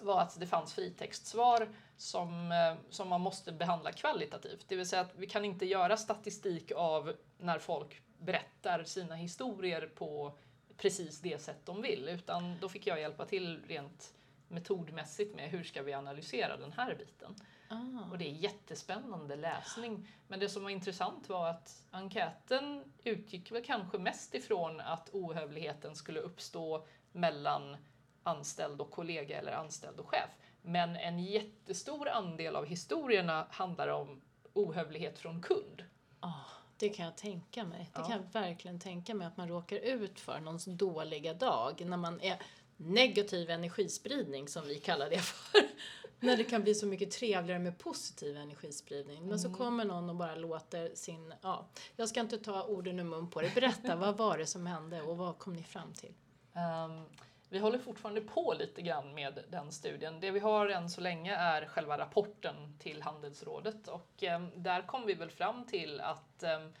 var 0.00 0.20
att 0.20 0.40
det 0.40 0.46
fanns 0.46 0.74
fritextsvar 0.74 1.68
som, 1.96 2.52
eh, 2.52 2.74
som 2.90 3.08
man 3.08 3.20
måste 3.20 3.52
behandla 3.52 3.92
kvalitativt. 3.92 4.64
Det 4.68 4.76
vill 4.76 4.88
säga 4.88 5.02
att 5.02 5.14
vi 5.16 5.26
kan 5.26 5.44
inte 5.44 5.66
göra 5.66 5.96
statistik 5.96 6.72
av 6.76 7.12
när 7.38 7.58
folk 7.58 8.02
berättar 8.18 8.84
sina 8.84 9.14
historier 9.14 9.90
på 9.94 10.38
precis 10.76 11.20
det 11.20 11.42
sätt 11.42 11.60
de 11.64 11.82
vill, 11.82 12.08
utan 12.08 12.56
då 12.60 12.68
fick 12.68 12.86
jag 12.86 13.00
hjälpa 13.00 13.24
till 13.24 13.60
rent 13.68 14.14
metodmässigt 14.48 15.34
med 15.34 15.50
hur 15.50 15.64
ska 15.64 15.82
vi 15.82 15.94
analysera 15.94 16.56
den 16.56 16.72
här 16.72 16.94
biten. 16.94 17.34
Ah. 17.68 18.10
Och 18.10 18.18
det 18.18 18.24
är 18.28 18.32
jättespännande 18.32 19.36
läsning. 19.36 20.08
Men 20.28 20.40
det 20.40 20.48
som 20.48 20.62
var 20.62 20.70
intressant 20.70 21.28
var 21.28 21.48
att 21.48 21.82
enkäten 21.90 22.92
utgick 23.04 23.52
väl 23.52 23.64
kanske 23.64 23.98
mest 23.98 24.34
ifrån 24.34 24.80
att 24.80 25.08
ohövligheten 25.12 25.94
skulle 25.94 26.20
uppstå 26.20 26.86
mellan 27.12 27.76
anställd 28.22 28.80
och 28.80 28.90
kollega 28.90 29.38
eller 29.38 29.52
anställd 29.52 30.00
och 30.00 30.08
chef. 30.08 30.30
Men 30.62 30.96
en 30.96 31.18
jättestor 31.18 32.08
andel 32.08 32.56
av 32.56 32.66
historierna 32.66 33.46
handlar 33.50 33.88
om 33.88 34.20
ohövlighet 34.52 35.18
från 35.18 35.42
kund. 35.42 35.84
Ah, 36.20 36.32
det 36.76 36.88
kan 36.88 37.04
jag 37.04 37.16
tänka 37.16 37.64
mig. 37.64 37.90
Det 37.94 38.00
Ja. 38.00 38.06
kan 38.08 38.16
jag 38.16 38.40
verkligen 38.42 38.80
tänka 38.80 39.14
mig 39.14 39.26
att 39.26 39.36
man 39.36 39.48
råkar 39.48 39.76
ut 39.76 40.20
för 40.20 40.40
någons 40.40 40.64
dåliga 40.64 41.34
dag 41.34 41.82
när 41.86 41.96
man 41.96 42.20
är 42.20 42.36
negativ 42.76 43.50
energispridning 43.50 44.48
som 44.48 44.66
vi 44.66 44.78
kallar 44.78 45.10
det 45.10 45.18
för. 45.18 45.60
när 46.20 46.36
det 46.36 46.44
kan 46.44 46.62
bli 46.62 46.74
så 46.74 46.86
mycket 46.86 47.10
trevligare 47.10 47.58
med 47.58 47.78
positiv 47.78 48.36
energispridning. 48.36 49.28
Men 49.28 49.38
så 49.38 49.54
kommer 49.54 49.84
någon 49.84 50.10
och 50.10 50.16
bara 50.16 50.34
låter 50.34 50.94
sin, 50.94 51.34
ja, 51.42 51.66
jag 51.96 52.08
ska 52.08 52.20
inte 52.20 52.38
ta 52.38 52.62
orden 52.62 53.00
ur 53.00 53.04
mun 53.04 53.30
på 53.30 53.42
det. 53.42 53.54
Berätta, 53.54 53.96
vad 53.96 54.16
var 54.16 54.38
det 54.38 54.46
som 54.46 54.66
hände 54.66 55.02
och 55.02 55.16
vad 55.16 55.38
kom 55.38 55.52
ni 55.52 55.62
fram 55.62 55.94
till? 55.94 56.14
Ehm, 56.54 57.04
vi 57.48 57.58
håller 57.58 57.78
fortfarande 57.78 58.20
på 58.20 58.54
lite 58.58 58.82
grann 58.82 59.14
med 59.14 59.44
den 59.48 59.72
studien. 59.72 60.20
Det 60.20 60.30
vi 60.30 60.38
har 60.38 60.68
än 60.68 60.90
så 60.90 61.00
länge 61.00 61.36
är 61.36 61.66
själva 61.66 61.98
rapporten 61.98 62.78
till 62.78 63.02
Handelsrådet 63.02 63.88
och 63.88 64.22
ehm, 64.22 64.50
där 64.54 64.82
kom 64.82 65.06
vi 65.06 65.14
väl 65.14 65.30
fram 65.30 65.66
till 65.66 66.00
att 66.00 66.42
ehm, 66.42 66.72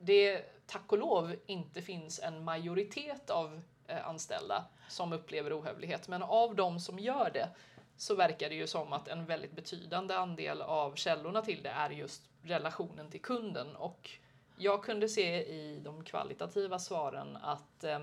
det 0.00 0.42
tack 0.66 0.92
och 0.92 0.98
lov 0.98 1.36
inte 1.46 1.82
finns 1.82 2.20
en 2.20 2.44
majoritet 2.44 3.30
av 3.30 3.62
Eh, 3.90 4.08
anställda 4.08 4.64
som 4.88 5.12
upplever 5.12 5.60
ohövlighet. 5.60 6.08
Men 6.08 6.22
av 6.22 6.54
de 6.54 6.80
som 6.80 6.98
gör 6.98 7.30
det 7.34 7.48
så 7.96 8.14
verkar 8.14 8.48
det 8.48 8.54
ju 8.54 8.66
som 8.66 8.92
att 8.92 9.08
en 9.08 9.26
väldigt 9.26 9.52
betydande 9.52 10.14
andel 10.14 10.62
av 10.62 10.94
källorna 10.94 11.42
till 11.42 11.62
det 11.62 11.68
är 11.68 11.90
just 11.90 12.22
relationen 12.42 13.10
till 13.10 13.20
kunden. 13.20 13.76
Och 13.76 14.10
jag 14.56 14.84
kunde 14.84 15.08
se 15.08 15.42
i 15.42 15.80
de 15.84 16.04
kvalitativa 16.04 16.78
svaren 16.78 17.36
att 17.36 17.84
eh, 17.84 17.98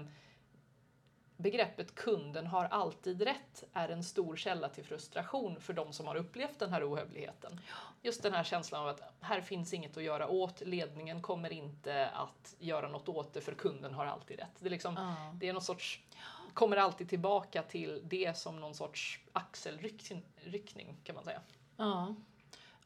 begreppet 1.37 1.95
kunden 1.95 2.47
har 2.47 2.65
alltid 2.65 3.21
rätt 3.21 3.63
är 3.73 3.89
en 3.89 4.03
stor 4.03 4.35
källa 4.35 4.69
till 4.69 4.83
frustration 4.83 5.61
för 5.61 5.73
de 5.73 5.93
som 5.93 6.07
har 6.07 6.15
upplevt 6.15 6.59
den 6.59 6.73
här 6.73 6.93
ohövligheten. 6.93 7.59
Just 8.01 8.23
den 8.23 8.33
här 8.33 8.43
känslan 8.43 8.81
av 8.81 8.87
att 8.87 9.01
här 9.21 9.41
finns 9.41 9.73
inget 9.73 9.97
att 9.97 10.03
göra 10.03 10.27
åt, 10.27 10.61
ledningen 10.61 11.21
kommer 11.21 11.53
inte 11.53 12.09
att 12.09 12.55
göra 12.59 12.87
något 12.87 13.09
åt 13.09 13.33
det 13.33 13.41
för 13.41 13.53
kunden 13.53 13.93
har 13.93 14.05
alltid 14.05 14.39
rätt. 14.39 14.55
Det 14.59 14.67
är, 14.67 14.69
liksom, 14.69 14.93
Ja. 14.97 15.31
det 15.33 15.49
är 15.49 15.53
någon 15.53 15.61
sorts, 15.61 16.01
kommer 16.53 16.77
alltid 16.77 17.09
tillbaka 17.09 17.63
till 17.63 18.01
det 18.03 18.37
som 18.37 18.59
någon 18.59 18.75
sorts 18.75 19.19
axelryckning 19.33 20.97
kan 21.03 21.15
man 21.15 21.23
säga. 21.23 21.41
Ja. 21.77 22.15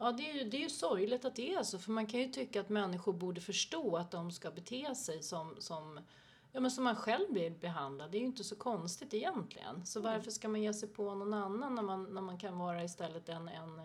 Ja, 0.02 0.12
det 0.12 0.30
är, 0.30 0.34
ju, 0.34 0.50
det 0.50 0.58
är 0.58 0.62
ju 0.62 0.70
sorgligt 0.70 1.26
att 1.26 1.36
det 1.36 1.54
är 1.54 1.64
så, 1.64 1.80
för 1.80 1.92
man 1.92 2.08
kan 2.08 2.20
ju 2.20 2.28
tycka 2.28 2.62
att 2.62 2.70
människor 2.70 3.14
borde 3.14 3.42
förstå 3.42 3.98
att 3.98 4.12
de 4.12 4.32
ska 4.32 4.52
bete 4.52 4.96
sig 4.96 5.24
som, 5.24 5.56
som, 5.60 6.00
ja, 6.52 6.60
men 6.60 6.72
som 6.72 6.84
man 6.84 6.96
själv 6.96 7.32
blir 7.32 7.50
behandlad. 7.50 8.12
Det 8.12 8.18
är 8.18 8.20
ju 8.20 8.26
inte 8.26 8.44
så 8.44 8.56
konstigt 8.56 9.14
egentligen. 9.14 9.86
Så 9.86 10.02
varför 10.02 10.32
ska 10.32 10.48
man 10.48 10.62
ge 10.62 10.74
sig 10.74 10.90
på 10.90 11.16
någon 11.16 11.34
annan 11.34 11.76
när 11.76 11.84
man, 11.84 12.04
när 12.04 12.22
man 12.22 12.38
kan 12.38 12.58
vara 12.58 12.84
istället 12.84 13.30
en, 13.30 13.48
en 13.48 13.82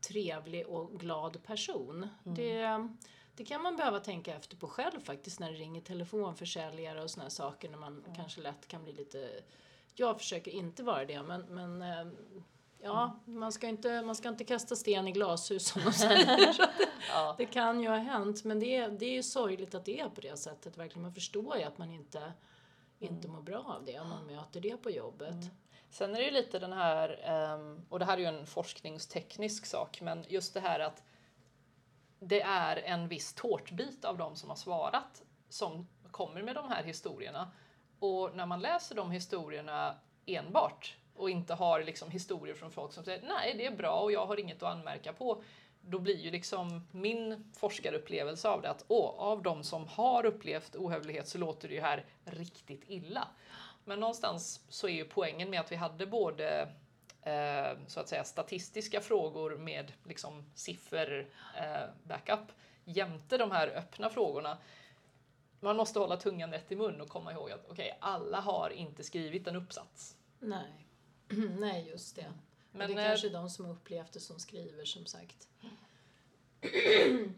trevlig 0.00 0.66
och 0.66 1.00
glad 1.00 1.42
person? 1.42 2.08
Det, 2.22 2.88
det 3.34 3.44
kan 3.44 3.62
man 3.62 3.76
behöva 3.76 4.00
tänka 4.00 4.34
efter 4.36 4.56
på 4.56 4.68
själv 4.68 5.00
faktiskt 5.00 5.40
när 5.40 5.52
det 5.52 5.58
ringer 5.58 5.80
telefonförsäljare 5.80 7.02
och 7.02 7.10
såna 7.10 7.22
här 7.22 7.30
saker 7.30 7.70
när 7.70 7.78
man 7.78 8.04
kanske 8.16 8.40
lätt 8.40 8.68
kan 8.68 8.84
bli 8.84 8.92
lite 8.92 9.42
jag 9.94 10.18
försöker 10.18 10.50
inte 10.50 10.82
vara 10.82 11.04
det, 11.04 11.22
men, 11.22 11.40
men 11.40 11.82
eh, 11.82 12.12
ja, 12.84 13.20
man, 13.24 13.52
ska 13.52 13.68
inte, 13.68 14.02
man 14.02 14.14
ska 14.14 14.28
inte 14.28 14.44
kasta 14.44 14.76
sten 14.76 15.08
i 15.08 15.12
glashus 15.12 15.66
som 15.66 15.82
de 15.84 15.92
säger. 15.92 16.36
Det, 16.36 16.88
Ja. 17.08 17.34
det 17.38 17.46
kan 17.46 17.80
ju 17.80 17.88
ha 17.88 17.96
hänt, 17.96 18.44
men 18.44 18.60
det 18.60 18.76
är, 18.76 18.88
det 18.90 19.06
är 19.06 19.12
ju 19.12 19.22
sorgligt 19.22 19.74
att 19.74 19.84
det 19.84 20.00
är 20.00 20.08
på 20.08 20.20
det 20.20 20.36
sättet. 20.36 20.76
Verkligen. 20.78 21.02
Man 21.02 21.14
förstår 21.14 21.56
ju 21.56 21.62
att 21.62 21.78
man 21.78 21.90
inte, 21.90 22.32
inte 22.98 23.28
mår 23.28 23.42
bra 23.42 23.76
av 23.78 23.84
det 23.84 24.00
om 24.00 24.08
man 24.08 24.26
möter 24.26 24.60
det 24.60 24.76
på 24.76 24.90
jobbet. 24.90 25.34
Sen 25.90 26.10
är 26.14 26.18
det 26.18 26.24
ju 26.24 26.30
lite 26.30 26.58
den 26.58 26.72
här, 26.72 27.20
ehm, 27.24 27.86
och 27.88 27.98
det 27.98 28.04
här 28.04 28.16
är 28.16 28.20
ju 28.20 28.26
en 28.26 28.46
forskningsteknisk 28.46 29.66
sak, 29.66 30.00
men 30.00 30.24
just 30.28 30.54
det 30.54 30.60
här 30.60 30.80
att 30.80 31.02
det 32.20 32.40
är 32.42 32.76
en 32.76 33.08
viss 33.08 33.34
tårtbit 33.34 34.04
av 34.04 34.18
de 34.18 34.36
som 34.36 34.48
har 34.48 34.56
svarat 34.56 35.22
som 35.48 35.88
kommer 36.10 36.42
med 36.42 36.54
de 36.54 36.68
här 36.68 36.82
historierna. 36.82 37.50
Och 37.98 38.36
när 38.36 38.46
man 38.46 38.60
läser 38.60 38.94
de 38.94 39.10
historierna 39.10 39.94
enbart 40.26 40.96
och 41.16 41.30
inte 41.30 41.54
har 41.54 41.82
liksom 41.82 42.10
historier 42.10 42.54
från 42.54 42.70
folk 42.70 42.92
som 42.92 43.04
säger 43.04 43.22
nej, 43.22 43.54
det 43.58 43.66
är 43.66 43.76
bra 43.76 44.00
och 44.00 44.12
jag 44.12 44.26
har 44.26 44.40
inget 44.40 44.62
att 44.62 44.76
anmärka 44.76 45.12
på. 45.12 45.42
Då 45.80 45.98
blir 45.98 46.16
ju 46.16 46.30
liksom 46.30 46.86
min 46.90 47.52
forskarupplevelse 47.56 48.48
av 48.48 48.62
det 48.62 48.70
att 48.70 48.84
åh, 48.88 49.14
av 49.18 49.42
de 49.42 49.64
som 49.64 49.88
har 49.88 50.26
upplevt 50.26 50.76
ohövlighet 50.76 51.28
så 51.28 51.38
låter 51.38 51.68
det 51.68 51.74
ju 51.74 51.80
här 51.80 52.04
riktigt 52.24 52.82
illa. 52.86 53.28
Men 53.84 54.00
någonstans 54.00 54.64
så 54.68 54.88
är 54.88 54.92
ju 54.92 55.04
poängen 55.04 55.50
med 55.50 55.60
att 55.60 55.72
vi 55.72 55.76
hade 55.76 56.06
både 56.06 56.60
eh, 57.22 57.78
så 57.86 58.00
att 58.00 58.08
säga 58.08 58.24
statistiska 58.24 59.00
frågor 59.00 59.56
med 59.56 59.92
liksom 60.04 60.50
siffer 60.54 61.28
eh, 61.56 61.88
backup 62.04 62.52
jämte 62.84 63.38
de 63.38 63.50
här 63.50 63.68
öppna 63.68 64.10
frågorna. 64.10 64.58
Man 65.60 65.76
måste 65.76 65.98
hålla 65.98 66.16
tungan 66.16 66.50
rätt 66.50 66.72
i 66.72 66.76
mun 66.76 67.00
och 67.00 67.08
komma 67.08 67.32
ihåg 67.32 67.50
att 67.50 67.66
okej, 67.70 67.98
alla 68.00 68.40
har 68.40 68.70
inte 68.70 69.02
skrivit 69.02 69.46
en 69.46 69.56
uppsats. 69.56 70.16
Nej. 70.40 70.83
Nej, 71.58 71.88
just 71.90 72.16
det. 72.16 72.32
Men 72.72 72.90
det 72.94 73.02
eh, 73.02 73.08
kanske 73.08 73.26
är 73.28 73.32
de 73.32 73.50
som 73.50 73.64
har 73.64 73.72
upplevt 73.72 74.12
det 74.12 74.20
som 74.20 74.38
skriver, 74.38 74.84
som 74.84 75.06
sagt. 75.06 75.48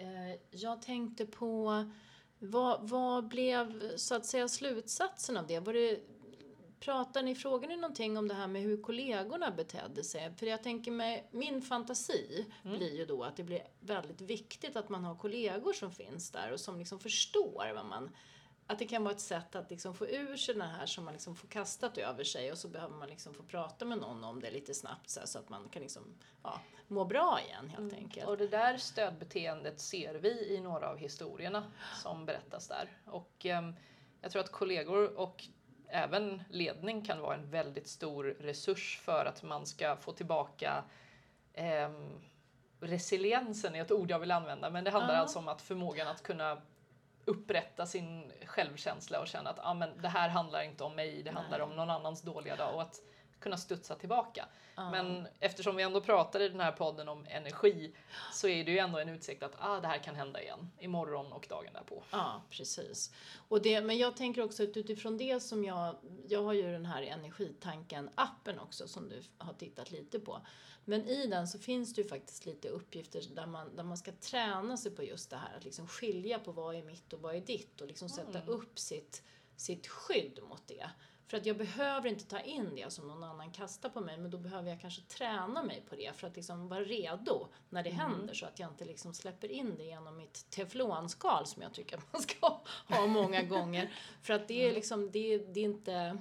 Eh, 0.00 0.40
Jag 0.50 0.82
tänkte 0.82 1.26
på, 1.26 1.84
vad, 2.38 2.88
vad 2.88 3.28
blev 3.28 3.96
så 3.96 4.14
att 4.14 4.26
säga 4.26 4.48
slutsatsen 4.48 5.36
av 5.36 5.46
det? 5.46 5.60
Var 5.60 5.72
det 5.72 6.00
pratar 6.80 7.22
ni, 7.22 7.34
frågar 7.34 7.68
ni 7.68 7.76
någonting 7.76 8.18
om 8.18 8.28
det 8.28 8.34
här 8.34 8.46
med 8.46 8.62
hur 8.62 8.82
kollegorna 8.82 9.50
betedde 9.50 10.04
sig? 10.04 10.34
För 10.36 10.46
jag 10.46 10.62
tänker 10.62 10.90
mig, 10.90 11.28
min 11.30 11.62
fantasi 11.62 12.46
blir 12.62 12.96
ju 12.96 13.06
då 13.06 13.24
att 13.24 13.36
det 13.36 13.42
blir 13.42 13.62
väldigt 13.80 14.20
viktigt 14.20 14.76
att 14.76 14.88
man 14.88 15.04
har 15.04 15.14
kollegor 15.14 15.72
som 15.72 15.92
finns 15.92 16.30
där 16.30 16.52
och 16.52 16.60
som 16.60 16.78
liksom 16.78 17.00
förstår 17.00 17.72
vad 17.74 17.86
man 17.86 18.10
att 18.70 18.78
det 18.78 18.86
kan 18.86 19.04
vara 19.04 19.14
ett 19.14 19.20
sätt 19.20 19.54
att 19.54 19.70
liksom 19.70 19.94
få 19.94 20.06
ur 20.06 20.36
sig 20.36 20.54
den 20.54 20.70
här 20.70 20.86
som 20.86 21.04
man 21.04 21.12
liksom 21.12 21.36
får 21.36 21.48
kastat 21.48 21.98
över 21.98 22.24
sig 22.24 22.52
och 22.52 22.58
så 22.58 22.68
behöver 22.68 22.94
man 22.96 23.08
liksom 23.08 23.34
få 23.34 23.42
prata 23.42 23.84
med 23.84 23.98
någon 23.98 24.24
om 24.24 24.40
det 24.40 24.50
lite 24.50 24.74
snabbt 24.74 25.10
så, 25.10 25.20
här, 25.20 25.26
så 25.26 25.38
att 25.38 25.48
man 25.48 25.68
kan 25.68 25.82
liksom, 25.82 26.02
ja, 26.42 26.60
må 26.88 27.04
bra 27.04 27.40
igen 27.46 27.68
helt 27.70 27.92
enkelt. 27.94 28.26
Och 28.28 28.38
det 28.38 28.48
där 28.48 28.76
stödbeteendet 28.76 29.80
ser 29.80 30.14
vi 30.14 30.54
i 30.54 30.60
några 30.60 30.88
av 30.90 30.96
historierna 30.98 31.64
som 32.02 32.26
berättas 32.26 32.68
där. 32.68 32.88
Och 33.04 33.46
ehm, 33.46 33.74
jag 34.20 34.30
tror 34.30 34.42
att 34.42 34.52
kollegor 34.52 35.18
och 35.18 35.44
även 35.88 36.42
ledning 36.50 37.04
kan 37.04 37.20
vara 37.20 37.34
en 37.34 37.50
väldigt 37.50 37.88
stor 37.88 38.24
resurs 38.24 39.00
för 39.04 39.24
att 39.24 39.42
man 39.42 39.66
ska 39.66 39.96
få 39.96 40.12
tillbaka 40.12 40.84
ehm, 41.54 42.20
resiliensen 42.80 43.74
är 43.74 43.82
ett 43.82 43.92
ord 43.92 44.10
jag 44.10 44.18
vill 44.18 44.30
använda, 44.30 44.70
men 44.70 44.84
det 44.84 44.90
handlar 44.90 45.14
Ja. 45.14 45.20
alltså 45.20 45.38
om 45.38 45.48
att 45.48 45.62
förmågan 45.62 46.08
att 46.08 46.22
kunna 46.22 46.62
upprätta 47.28 47.86
sin 47.86 48.32
självkänsla 48.46 49.20
och 49.20 49.28
känna 49.28 49.50
att 49.50 49.58
ah, 49.62 49.74
men 49.74 50.02
det 50.02 50.08
här 50.08 50.28
handlar 50.28 50.62
inte 50.62 50.84
om 50.84 50.96
mig, 50.96 51.22
det 51.22 51.30
handlar 51.30 51.58
Nej. 51.58 51.66
om 51.66 51.76
någon 51.76 51.90
annans 51.90 52.22
dåliga 52.22 52.56
dag 52.56 52.74
och 52.74 52.82
att 52.82 53.00
kunna 53.40 53.56
studsa 53.56 53.94
tillbaka. 53.94 54.48
Ja. 54.74 54.90
Men 54.90 55.28
eftersom 55.40 55.76
vi 55.76 55.82
ändå 55.82 56.00
pratar 56.00 56.40
i 56.40 56.48
den 56.48 56.60
här 56.60 56.72
podden 56.72 57.08
om 57.08 57.26
energi 57.28 57.92
så 58.32 58.48
är 58.48 58.64
det 58.64 58.70
ju 58.70 58.78
ändå 58.78 58.98
en 58.98 59.08
utsikt 59.08 59.42
att 59.42 59.54
ah, 59.58 59.80
det 59.80 59.88
här 59.88 59.98
kan 59.98 60.14
hända 60.14 60.42
igen 60.42 60.70
imorgon 60.78 61.32
och 61.32 61.46
dagen 61.48 61.72
därpå. 61.72 62.02
Ja, 62.10 62.42
precis. 62.50 63.12
Och 63.48 63.62
det, 63.62 63.80
men 63.80 63.98
jag 63.98 64.16
tänker 64.16 64.44
också 64.44 64.62
att 64.62 64.76
utifrån 64.76 65.18
det 65.18 65.40
som 65.40 65.64
jag, 65.64 65.96
jag 66.28 66.42
har 66.42 66.52
ju 66.52 66.72
den 66.72 66.86
här 66.86 67.02
energitanken-appen 67.02 68.58
också 68.58 68.88
som 68.88 69.08
du 69.08 69.22
har 69.38 69.52
tittat 69.52 69.90
lite 69.90 70.20
på. 70.20 70.40
Men 70.84 71.08
i 71.08 71.26
den 71.26 71.48
så 71.48 71.58
finns 71.58 71.94
det 71.94 72.02
ju 72.02 72.08
faktiskt 72.08 72.46
lite 72.46 72.68
uppgifter 72.68 73.22
där 73.34 73.46
man, 73.46 73.76
där 73.76 73.84
man 73.84 73.96
ska 73.96 74.12
träna 74.12 74.76
sig 74.76 74.90
på 74.92 75.02
just 75.02 75.30
det 75.30 75.36
här 75.36 75.56
att 75.56 75.64
liksom 75.64 75.88
skilja 75.88 76.38
på 76.38 76.52
vad 76.52 76.74
är 76.74 76.82
mitt 76.82 77.12
och 77.12 77.20
vad 77.20 77.36
är 77.36 77.40
ditt 77.40 77.80
och 77.80 77.86
liksom 77.86 78.08
sätta 78.08 78.42
upp 78.46 78.78
sitt, 78.78 79.22
sitt 79.56 79.86
skydd 79.86 80.40
mot 80.48 80.62
det. 80.66 80.90
För 81.28 81.36
att 81.36 81.46
jag 81.46 81.56
behöver 81.56 82.08
inte 82.08 82.24
ta 82.24 82.40
in 82.40 82.74
det 82.74 82.92
som 82.92 83.08
någon 83.08 83.24
annan 83.24 83.50
kastar 83.50 83.88
på 83.88 84.00
mig 84.00 84.18
men 84.18 84.30
då 84.30 84.38
behöver 84.38 84.70
jag 84.70 84.80
kanske 84.80 85.02
träna 85.02 85.62
mig 85.62 85.84
på 85.88 85.96
det 85.96 86.16
för 86.16 86.26
att 86.26 86.36
liksom 86.36 86.68
vara 86.68 86.80
redo 86.80 87.46
när 87.68 87.82
det 87.82 87.90
Mm. 87.90 88.00
händer 88.00 88.34
så 88.34 88.46
att 88.46 88.58
jag 88.58 88.70
inte 88.70 88.84
liksom 88.84 89.14
släpper 89.14 89.52
in 89.52 89.74
det 89.76 89.84
genom 89.84 90.16
mitt 90.16 90.50
teflonskal 90.50 91.46
som 91.46 91.62
jag 91.62 91.74
tycker 91.74 91.96
att 91.96 92.06
man 92.12 92.22
ska 92.22 92.60
ha 92.86 93.06
många 93.06 93.42
gånger. 93.42 93.92
För 94.22 94.34
att 94.34 94.48
det 94.48 94.68
är 94.68 94.74
liksom, 94.74 95.10
det, 95.10 95.38
det 95.38 95.60
är 95.60 95.64
inte 95.64 96.18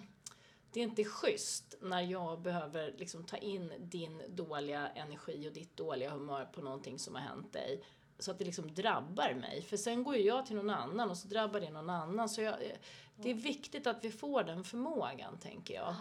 det 0.71 0.79
är 0.79 0.83
inte 0.83 1.03
schysst 1.03 1.75
när 1.81 2.01
jag 2.01 2.41
behöver 2.41 2.93
liksom 2.97 3.23
ta 3.23 3.37
in 3.37 3.73
din 3.79 4.21
dåliga 4.29 4.87
energi 4.87 5.49
och 5.49 5.53
ditt 5.53 5.77
dåliga 5.77 6.09
humör 6.09 6.45
på 6.45 6.61
någonting 6.61 6.99
som 6.99 7.15
har 7.15 7.21
hänt 7.21 7.53
dig. 7.53 7.83
Så 8.19 8.31
att 8.31 8.39
det 8.39 8.45
liksom 8.45 8.73
drabbar 8.73 9.33
mig. 9.33 9.61
För 9.61 9.77
sen 9.77 10.03
går 10.03 10.15
ju 10.15 10.23
jag 10.23 10.45
till 10.45 10.55
någon 10.55 10.69
annan 10.69 11.09
och 11.09 11.17
så 11.17 11.27
drabbar 11.27 11.59
det 11.59 11.69
någon 11.69 11.89
annan. 11.89 12.29
Så 12.29 12.41
jag, 12.41 12.55
det 13.15 13.29
är 13.29 13.33
viktigt 13.33 13.87
att 13.87 14.03
vi 14.03 14.11
får 14.11 14.43
den 14.43 14.63
förmågan, 14.63 15.37
tänker 15.39 15.73
jag. 15.73 15.95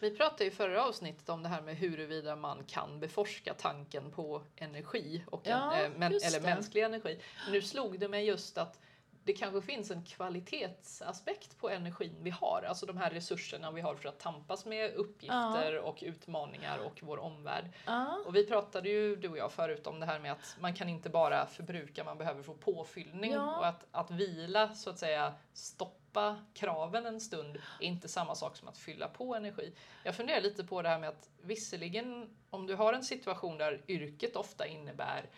Vi 0.00 0.16
pratade 0.16 0.44
i 0.44 0.50
förra 0.50 0.84
avsnittet 0.84 1.28
om 1.28 1.42
det 1.42 1.48
här 1.48 1.62
med 1.62 1.76
huruvida 1.76 2.36
man 2.36 2.64
kan 2.64 3.00
beforska 3.00 3.54
tanken 3.54 4.10
på 4.10 4.42
energi, 4.56 5.24
och 5.26 5.40
Ja, 5.44 5.74
en, 5.74 5.92
eh, 5.92 5.98
men, 5.98 6.12
eller 6.12 6.40
det. 6.40 6.46
mänsklig 6.46 6.82
energi. 6.82 7.20
Nu 7.50 7.62
slog 7.62 7.98
det 7.98 8.08
mig 8.08 8.24
just 8.26 8.58
att 8.58 8.80
det 9.26 9.32
kanske 9.32 9.62
finns 9.62 9.90
en 9.90 10.04
kvalitetsaspekt 10.04 11.58
på 11.58 11.70
energin 11.70 12.16
vi 12.22 12.30
har, 12.30 12.64
alltså 12.68 12.86
de 12.86 12.96
här 12.96 13.10
resurserna 13.10 13.70
vi 13.70 13.80
har 13.80 13.94
för 13.94 14.08
att 14.08 14.18
tampas 14.18 14.64
med 14.64 14.94
uppgifter 14.94 15.78
och 15.78 16.02
utmaningar 16.06 16.78
och 16.78 17.00
vår 17.02 17.18
omvärld. 17.18 17.64
Ja, 17.86 18.18
Och 18.26 18.36
vi 18.36 18.46
pratade 18.46 18.88
ju, 18.88 19.16
du 19.16 19.28
och 19.28 19.38
jag, 19.38 19.52
förut 19.52 19.86
om 19.86 20.00
det 20.00 20.06
här 20.06 20.18
med 20.18 20.32
att 20.32 20.56
man 20.60 20.74
kan 20.74 20.88
inte 20.88 21.10
bara 21.10 21.46
förbruka, 21.46 22.04
man 22.04 22.18
behöver 22.18 22.42
få 22.42 22.54
påfyllning. 22.54 23.32
Ja. 23.32 23.58
Och 23.58 23.66
att, 23.66 23.86
att 23.90 24.10
vila, 24.10 24.74
så 24.74 24.90
att 24.90 24.98
säga, 24.98 25.34
stoppa 25.52 26.36
kraven 26.54 27.06
en 27.06 27.20
stund 27.20 27.56
är 27.80 27.86
inte 27.86 28.08
samma 28.08 28.34
sak 28.34 28.56
som 28.56 28.68
att 28.68 28.78
fylla 28.78 29.08
på 29.08 29.34
energi. 29.34 29.72
Jag 30.04 30.14
funderar 30.14 30.40
lite 30.40 30.64
på 30.64 30.82
det 30.82 30.88
här 30.88 30.98
med 30.98 31.08
att 31.08 31.30
visserligen, 31.42 32.36
om 32.50 32.66
du 32.66 32.74
har 32.74 32.92
en 32.92 33.04
situation 33.04 33.58
där 33.58 33.82
yrket 33.88 34.36
ofta 34.36 34.66
innebär 34.66 35.30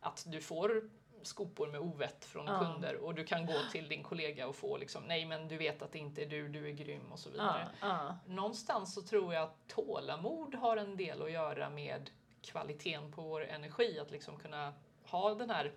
att 0.00 0.24
du 0.28 0.40
får 0.40 0.90
skopor 1.26 1.68
med 1.68 1.80
ovett 1.80 2.24
från 2.24 2.46
Ja. 2.46 2.58
kunder 2.58 2.96
och 2.96 3.14
du 3.14 3.24
kan 3.24 3.46
gå 3.46 3.54
till 3.72 3.88
din 3.88 4.02
kollega 4.02 4.46
och 4.46 4.56
få 4.56 4.76
liksom, 4.76 5.02
nej 5.04 5.24
men 5.26 5.48
du 5.48 5.56
vet 5.56 5.82
att 5.82 5.92
det 5.92 5.98
inte 5.98 6.22
är 6.22 6.26
du, 6.26 6.48
du 6.48 6.68
är 6.68 6.72
grym 6.72 7.12
och 7.12 7.18
så 7.18 7.30
vidare 7.30 7.68
ja, 7.80 8.18
någonstans 8.26 8.94
så 8.94 9.02
tror 9.02 9.34
jag 9.34 9.42
att 9.42 9.68
tålamod 9.68 10.54
har 10.54 10.76
en 10.76 10.96
del 10.96 11.22
att 11.22 11.32
göra 11.32 11.70
med 11.70 12.10
kvaliteten 12.42 13.12
på 13.12 13.22
vår 13.22 13.44
energi. 13.46 13.98
Att 14.00 14.10
liksom 14.10 14.38
kunna 14.38 14.74
ha 15.06 15.34
den 15.34 15.50
här 15.50 15.72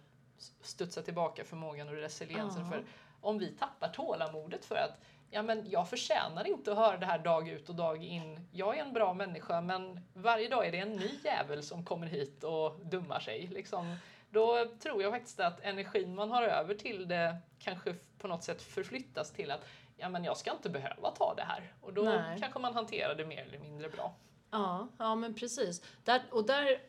studsa 0.62 1.02
tillbaka 1.02 1.44
förmågan 1.44 1.88
och 1.90 1.96
resiliensen. 1.96 2.70
För 2.72 2.84
om 3.22 3.38
vi 3.40 3.52
tappar 3.52 3.90
tålamodet 3.90 4.66
för 4.66 4.76
att 4.76 5.00
ja, 5.30 5.42
men 5.42 5.70
jag 5.70 5.90
förtjänar 5.90 6.48
inte 6.48 6.72
att 6.72 6.78
höra 6.78 6.98
det 6.98 7.06
här 7.06 7.20
dag 7.20 7.50
ut 7.50 7.70
och 7.70 7.76
dag 7.76 8.04
in. 8.04 8.48
Jag 8.52 8.78
är 8.78 8.82
en 8.82 8.94
bra 8.94 9.14
människa 9.14 9.62
men 9.62 10.00
varje 10.14 10.50
dag 10.50 10.68
är 10.68 10.72
det 10.72 10.80
en 10.80 10.96
ny 10.96 11.20
jävel 11.24 11.64
som 11.64 11.86
kommer 11.86 12.08
hit 12.08 12.44
och 12.44 12.80
dummar 12.86 13.20
sig. 13.20 13.48
Liksom. 13.48 13.96
Då 14.38 14.66
tror 14.80 15.04
jag 15.04 15.12
faktiskt 15.12 15.40
att 15.40 15.60
energin 15.62 16.16
man 16.16 16.32
har 16.32 16.44
över 16.44 16.76
till 16.76 17.08
det 17.08 17.38
kanske 17.60 17.96
på 18.18 18.28
något 18.28 18.44
sätt 18.44 18.62
förflyttas 18.62 19.32
till 19.32 19.52
att 19.52 19.66
ja, 19.98 20.10
men 20.10 20.24
jag 20.24 20.38
ska 20.38 20.52
inte 20.52 20.70
behöva 20.70 21.12
ta 21.12 21.34
det 21.36 21.44
här. 21.44 21.74
Och 21.82 21.94
då 21.94 22.04
Nej. 22.04 22.40
kanske 22.40 22.60
man 22.60 22.74
hanterar 22.74 23.16
det 23.16 23.26
mer 23.26 23.42
eller 23.42 23.60
mindre 23.60 23.90
bra. 23.90 24.16
Ja, 24.52 24.88
ja 24.98 25.16
men 25.16 25.34
precis. 25.34 25.82
Där, 26.04 26.22
och 26.32 26.46
där, 26.46 26.82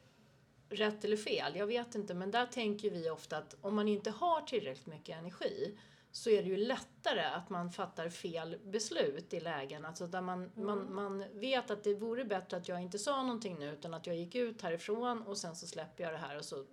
rätt 0.69 1.05
eller 1.05 1.17
fel, 1.17 1.57
jag 1.57 1.67
vet 1.67 1.95
inte, 1.95 2.15
men 2.15 2.31
där 2.31 2.47
tänker 2.47 2.91
vi 2.91 3.11
ofta 3.11 3.37
att 3.37 3.57
om 3.61 3.75
man 3.77 3.89
inte 3.89 4.11
har 4.11 4.41
tillräckligt 4.41 4.87
mycket 4.87 5.19
energi 5.19 5.79
så 6.13 6.31
är 6.31 6.43
det 6.43 6.49
ju 6.49 6.57
lättare 6.57 7.25
att 7.25 7.51
man 7.51 7.71
fattar 7.71 8.09
fel 8.09 8.59
beslut 8.65 9.35
i 9.35 9.41
lägen. 9.41 9.85
Alltså 9.85 10.07
där 10.07 10.21
man, 10.21 10.51
man, 10.55 10.95
man 10.95 11.25
vet 11.33 11.71
att 11.71 11.85
det 11.85 11.95
vore 11.95 12.25
bättre 12.25 12.57
att 12.57 12.69
jag 12.69 12.83
inte 12.83 12.99
sa 12.99 13.23
någonting 13.23 13.59
nu 13.59 13.73
utan 13.73 13.95
att 13.95 14.07
jag 14.07 14.17
gick 14.17 14.35
ut 14.35 14.63
härifrån 14.63 15.23
och 15.23 15.39
sen 15.39 15.57
så 15.57 15.67
släpper 15.67 16.05
jag 16.05 16.13
det 16.13 16.19
här 16.19 16.39
och 16.39 16.45
så 16.45 16.65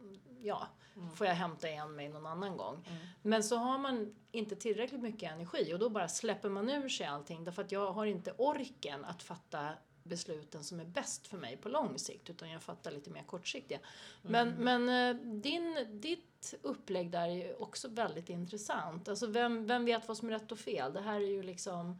ja, 0.41 0.67
får 1.15 1.27
jag 1.27 1.33
hämta 1.33 1.69
igen 1.69 1.95
mig 1.95 2.09
någon 2.09 2.25
annan 2.25 2.57
gång. 2.57 2.87
Men 3.21 3.43
så 3.43 3.55
har 3.55 3.77
man 3.77 4.15
inte 4.31 4.55
tillräckligt 4.55 5.01
mycket 5.01 5.31
energi 5.31 5.73
och 5.73 5.79
då 5.79 5.89
bara 5.89 6.07
släpper 6.07 6.49
man 6.49 6.69
ur 6.69 6.89
sig 6.89 7.05
allting 7.05 7.43
därför 7.43 7.61
att 7.61 7.71
jag 7.71 7.91
har 7.91 8.05
inte 8.05 8.33
orken 8.37 9.05
att 9.05 9.23
fatta 9.23 9.69
besluten 10.05 10.63
som 10.63 10.79
är 10.79 10.85
bäst 10.85 11.27
för 11.27 11.37
mig 11.37 11.57
på 11.57 11.69
lång 11.69 11.99
sikt 11.99 12.29
utan 12.29 12.49
jag 12.49 12.61
fattar 12.63 12.91
lite 12.91 13.09
mer 13.09 13.23
kortsiktiga. 13.23 13.79
Men, 14.21 14.49
men 14.49 14.89
eh, 14.89 15.15
din, 15.15 15.85
ditt 16.01 16.53
upplägg 16.61 17.11
där 17.11 17.21
är 17.27 17.33
ju 17.33 17.53
också 17.55 17.87
väldigt 17.87 18.29
intressant. 18.29 19.07
Alltså 19.09 19.27
vem, 19.27 19.67
vem 19.67 19.85
vet 19.85 20.07
vad 20.07 20.17
som 20.17 20.27
är 20.29 20.33
rätt 20.33 20.51
och 20.51 20.59
fel? 20.59 20.93
Det 20.93 21.01
här 21.01 21.15
är 21.15 21.19
ju 21.29 21.43
liksom 21.43 21.99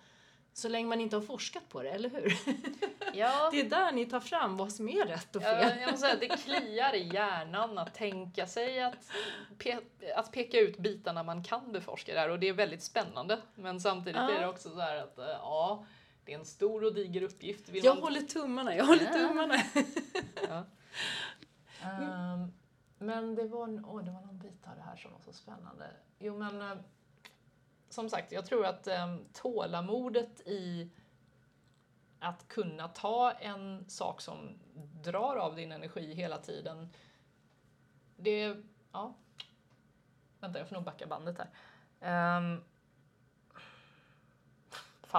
så 0.54 0.68
länge 0.70 0.88
man 0.88 1.02
inte 1.02 1.16
har 1.16 1.24
forskat 1.24 1.70
på 1.70 1.84
det, 1.84 1.90
eller 1.90 2.10
hur? 2.10 2.34
Ja, 3.18 3.50
Det 3.52 3.60
är 3.60 3.70
där 3.70 3.92
ni 3.92 4.06
tar 4.06 4.20
fram 4.20 4.58
vad 4.58 4.72
som 4.72 4.90
är 4.90 5.06
rätt 5.06 5.36
och 5.36 5.42
fel. 5.42 5.80
jag 5.80 5.92
måste 5.92 6.08
säga, 6.08 6.18
det 6.20 6.28
kliar 6.28 6.94
i 6.96 7.08
hjärnan 7.14 7.78
att 7.78 7.94
tänka 7.94 8.48
sig 8.48 8.82
att, 8.84 9.12
pe 9.58 9.80
att 10.16 10.32
peka 10.32 10.60
ut 10.60 10.78
bitarna 10.78 11.24
man 11.24 11.44
kan 11.44 11.72
beforska 11.72 12.14
där 12.14 12.30
och 12.30 12.40
det 12.40 12.48
är 12.50 12.54
väldigt 12.54 12.84
spännande. 12.84 13.40
Men 13.56 13.80
samtidigt 13.80 14.16
Ja. 14.22 14.32
är 14.32 14.42
det 14.42 14.48
också 14.48 14.70
så 14.70 14.80
här 14.80 14.96
att 14.98 15.18
eh, 15.18 15.26
ja, 15.26 15.86
det 16.26 16.34
är 16.34 16.40
en 16.40 16.46
stor 16.46 16.84
och 16.84 16.94
diger 16.94 17.22
uppgift. 17.22 17.70
Vill 17.70 17.84
Jag 17.86 17.96
man- 17.96 18.04
håller 18.04 18.22
tummarna, 18.22 18.76
jag 18.76 18.86
håller 18.86 19.04
Ja. 19.06 19.12
tummarna. 19.14 19.56
Ja. 20.50 20.64
Ehm, 21.84 22.54
men 22.98 23.36
det 23.36 23.48
var, 23.48 23.82
åh, 23.86 24.04
det 24.04 24.12
var 24.12 24.22
någon 24.22 24.40
bit 24.40 24.68
av 24.68 24.76
det 24.76 24.82
här 24.82 24.96
som 24.96 25.12
var 25.12 25.20
så 25.20 25.34
spännande. 25.34 25.92
Jo, 26.20 26.38
men 26.38 26.62
eh, 26.62 26.78
som 27.90 28.10
sagt, 28.10 28.32
jag 28.32 28.46
tror 28.46 28.66
att 28.66 28.88
um, 28.88 29.26
tålamodet 29.34 30.42
i 30.48 30.90
att 32.20 32.48
kunna 32.48 32.88
ta 32.88 33.32
en 33.32 33.90
sak 33.90 34.22
som 34.22 34.50
drar 35.04 35.36
av 35.36 35.56
din 35.56 35.72
energi 35.72 36.14
hela 36.14 36.38
tiden. 36.38 36.90
Det, 38.18 38.56
ja. 38.92 39.14
Vänta, 40.40 40.60
jag 40.60 40.68
får 40.68 40.76
nog 40.76 40.84
backa 40.86 41.08
bandet 41.08 41.38
här. 42.00 42.38
Um, 42.38 42.64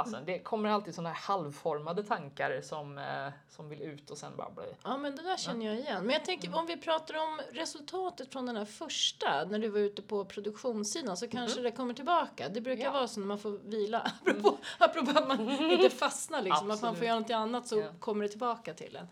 fasen, 0.04 0.24
det 0.24 0.38
kommer 0.38 0.68
alltid 0.68 0.94
sådana 0.94 1.08
här 1.08 1.16
halvformade 1.34 2.02
tankar 2.04 2.60
som, 2.60 2.98
eh, 2.98 3.28
som 3.48 3.68
vill 3.68 3.82
ut 3.82 4.10
och 4.10 4.18
sen 4.18 4.36
bara 4.36 4.50
bli 4.50 4.64
Ja, 4.84 4.96
men 4.96 5.16
det 5.16 5.22
där 5.22 5.36
känner 5.36 5.66
jag 5.66 5.74
igen. 5.74 6.04
Men 6.04 6.12
jag 6.12 6.24
tänker 6.24 6.58
om 6.58 6.66
vi 6.66 6.76
pratar 6.76 7.14
om 7.14 7.40
resultatet 7.52 8.32
från 8.32 8.46
den 8.46 8.56
här 8.56 8.64
första, 8.64 9.44
när 9.44 9.58
du 9.58 9.68
var 9.68 9.80
ute 9.80 10.02
på 10.02 10.24
produktionssidan, 10.24 11.16
så 11.16 11.28
kanske 11.28 11.60
det 11.60 11.70
kommer 11.72 11.94
tillbaka. 11.94 12.48
Det 12.48 12.60
brukar 12.60 12.84
Ja. 12.84 12.90
vara 12.90 13.08
så 13.08 13.20
när 13.20 13.26
man 13.26 13.38
får 13.38 13.50
vila, 13.50 14.12
apropå, 14.20 14.58
apropå 14.78 15.10
att 15.18 15.28
man 15.28 15.50
inte 15.70 15.90
fastnar 15.90 16.42
liksom, 16.42 16.70
att 16.70 16.82
man 16.82 16.96
får 16.96 17.04
göra 17.04 17.14
någonting 17.14 17.36
annat 17.36 17.66
så 17.68 17.78
Ja. 17.80 17.88
kommer 18.00 18.22
det 18.22 18.28
tillbaka 18.28 18.74
till 18.74 18.96
en. 18.96 19.06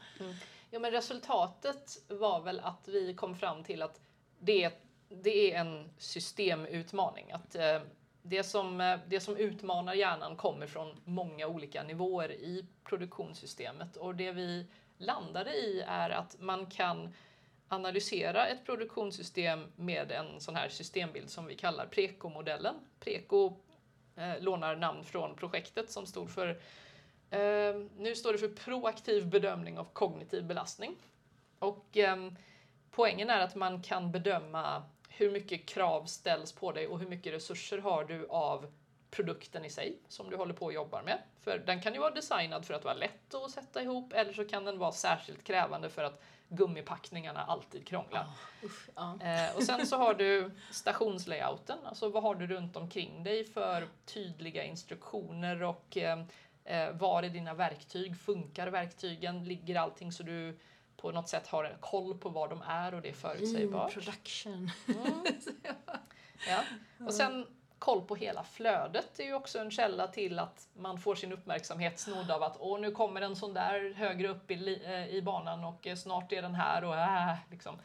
Ja, 0.70 0.78
men 0.80 0.90
resultatet 0.90 1.96
var 2.08 2.40
väl 2.40 2.60
att 2.60 2.88
vi 2.88 3.14
kom 3.14 3.36
fram 3.36 3.64
till 3.64 3.82
att 3.82 4.00
det, 4.38 4.70
det 5.08 5.52
är 5.54 5.60
en 5.60 5.90
systemutmaning. 5.98 7.32
Att 7.32 7.54
eh, 7.54 7.80
det, 8.24 8.42
som, 8.42 8.80
eh, 8.80 8.98
det 9.06 9.20
som 9.20 9.36
utmanar 9.36 9.94
hjärnan 9.94 10.36
kommer 10.36 10.66
från 10.66 11.00
många 11.04 11.46
olika 11.46 11.82
nivåer 11.82 12.32
i 12.32 12.66
produktionssystemet. 12.84 13.96
Och 13.96 14.14
det 14.14 14.32
vi 14.32 14.66
landade 14.98 15.54
i 15.54 15.84
är 15.86 16.10
att 16.10 16.40
man 16.40 16.66
kan 16.66 17.14
analysera 17.68 18.46
ett 18.46 18.66
produktionssystem 18.66 19.72
med 19.76 20.12
en 20.12 20.40
sån 20.40 20.56
här 20.56 20.68
systembild 20.68 21.30
som 21.30 21.46
vi 21.46 21.54
kallar 21.54 21.86
PREKO-modellen. 21.86 22.74
PREKO 23.00 23.56
eh, 24.16 24.40
lånar 24.40 24.76
namn 24.76 25.04
från 25.04 25.36
projektet 25.36 25.90
som 25.90 26.06
stod 26.06 26.30
för 26.30 26.60
Eh, 27.34 27.74
nu 27.96 28.14
står 28.14 28.32
det 28.32 28.38
för 28.38 28.48
proaktiv 28.48 29.26
bedömning 29.26 29.78
av 29.78 29.84
kognitiv 29.92 30.44
belastning. 30.44 30.96
Och 31.58 31.96
eh, 31.96 32.16
poängen 32.90 33.30
är 33.30 33.40
att 33.40 33.54
man 33.54 33.82
kan 33.82 34.12
bedöma 34.12 34.82
hur 35.16 35.30
mycket 35.30 35.66
krav 35.66 36.04
ställs 36.04 36.52
på 36.52 36.72
dig 36.72 36.86
och 36.86 36.98
hur 36.98 37.06
mycket 37.06 37.32
resurser 37.32 37.78
har 37.78 38.04
du 38.04 38.26
av 38.28 38.66
produkten 39.10 39.64
i 39.64 39.70
sig 39.70 39.98
som 40.08 40.30
du 40.30 40.36
håller 40.36 40.54
på 40.54 40.64
och 40.64 40.72
jobbar 40.72 41.02
med. 41.02 41.18
För 41.40 41.58
den 41.58 41.80
kan 41.80 41.94
ju 41.94 42.00
vara 42.00 42.10
designad 42.10 42.66
för 42.66 42.74
att 42.74 42.84
vara 42.84 42.94
lätt 42.94 43.34
att 43.34 43.50
sätta 43.50 43.82
ihop 43.82 44.12
eller 44.12 44.32
så 44.32 44.44
kan 44.44 44.64
den 44.64 44.78
vara 44.78 44.92
särskilt 44.92 45.44
krävande 45.44 45.90
för 45.90 46.04
att 46.04 46.22
gummipackningarna 46.48 47.44
alltid 47.44 47.86
krånglar. 47.86 48.26
Usch, 48.64 48.88
ja. 48.94 49.18
Eh, 49.20 49.56
och 49.56 49.62
sen 49.62 49.86
så 49.86 49.96
har 49.96 50.14
du 50.14 50.50
stationslayouten, 50.70 51.78
alltså 51.84 52.08
vad 52.08 52.22
har 52.22 52.34
du 52.34 52.46
runt 52.46 52.76
omkring 52.76 53.24
dig 53.24 53.44
för 53.44 53.88
tydliga 54.04 54.64
instruktioner 54.64 55.62
och 55.62 55.96
eh, 55.96 56.24
eh, 56.64 56.90
var 56.90 57.22
är 57.22 57.28
dina 57.28 57.54
verktyg? 57.54 58.16
Funkar 58.16 58.66
verktygen? 58.66 59.44
Ligger 59.44 59.76
allting 59.76 60.12
så 60.12 60.22
du 60.22 60.58
på 60.96 61.12
något 61.12 61.28
sätt 61.28 61.46
har 61.46 61.64
en 61.64 61.78
koll 61.80 62.18
på 62.18 62.28
var 62.28 62.48
de 62.48 62.62
är 62.62 62.94
och 62.94 63.02
det 63.02 63.08
är 63.08 63.12
förutsägbart? 63.12 63.92
production. 63.92 64.70
Ja. 66.48 66.60
Och 67.06 67.14
sen 67.14 67.46
koll 67.78 68.02
på 68.02 68.16
hela 68.16 68.44
flödet 68.44 69.20
är 69.20 69.24
ju 69.24 69.34
också 69.34 69.58
en 69.58 69.70
källa 69.70 70.06
till 70.06 70.38
att 70.38 70.68
man 70.74 70.98
får 70.98 71.14
sin 71.14 71.32
uppmärksamhet 71.32 71.98
snodd 71.98 72.30
av 72.30 72.42
att 72.42 72.56
åh, 72.60 72.80
nu 72.80 72.90
kommer 72.90 73.20
en 73.20 73.36
sån 73.36 73.54
där 73.54 73.94
högre 73.94 74.28
upp 74.28 74.50
i, 74.50 74.82
eh, 74.84 75.08
i 75.08 75.22
banan 75.22 75.64
och 75.64 75.86
eh, 75.86 75.96
snart 75.96 76.32
är 76.32 76.42
den 76.42 76.54
här 76.54 76.84
och 76.84 76.96
äh, 76.96 77.34
liksom. 77.50 77.78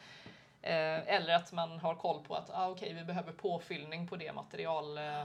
Eh, 0.62 1.14
eller 1.14 1.34
att 1.34 1.52
man 1.52 1.78
har 1.78 1.94
koll 1.94 2.24
på 2.24 2.34
att 2.34 2.50
ah, 2.50 2.68
okej, 2.68 2.94
vi 2.94 3.04
behöver 3.04 3.32
påfyllning 3.32 4.08
på 4.08 4.16
det 4.16 4.32
material, 4.32 4.98
eh, 4.98 5.24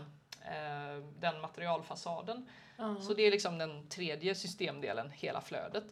den 1.20 1.42
materialfasaden. 1.42 2.50
Ja. 2.78 2.96
Så 3.02 3.14
det 3.14 3.24
är 3.24 3.32
liksom 3.32 3.58
den 3.58 3.90
tredje 3.90 4.36
systemdelen, 4.36 5.12
hela 5.12 5.42
flödet. 5.42 5.86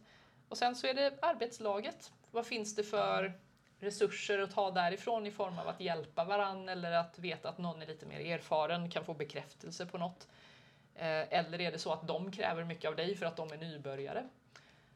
Och 0.53 0.57
sen 0.57 0.75
så 0.75 0.87
är 0.87 0.93
det 0.93 1.13
arbetslaget. 1.21 2.11
Vad 2.31 2.45
finns 2.45 2.75
det 2.75 2.83
för 2.83 3.33
resurser 3.79 4.39
att 4.39 4.51
ta 4.51 4.71
därifrån 4.71 5.27
i 5.27 5.31
form 5.31 5.59
av 5.59 5.67
att 5.67 5.79
hjälpa 5.79 6.23
varann 6.23 6.69
eller 6.69 6.91
att 6.91 7.19
veta 7.19 7.49
att 7.49 7.57
någon 7.57 7.81
är 7.81 7.87
lite 7.87 8.05
mer 8.05 8.19
erfaren, 8.19 8.89
kan 8.89 9.05
få 9.05 9.13
bekräftelse 9.13 9.85
på 9.85 9.97
något. 9.97 10.27
Eh, 10.95 11.33
eller 11.33 11.61
är 11.61 11.71
det 11.71 11.79
så 11.79 11.93
att 11.93 12.07
de 12.07 12.31
kräver 12.31 12.63
mycket 12.63 12.89
av 12.89 12.95
dig 12.95 13.15
för 13.15 13.25
att 13.25 13.35
de 13.35 13.51
är 13.51 13.57
nybörjare? 13.57 14.29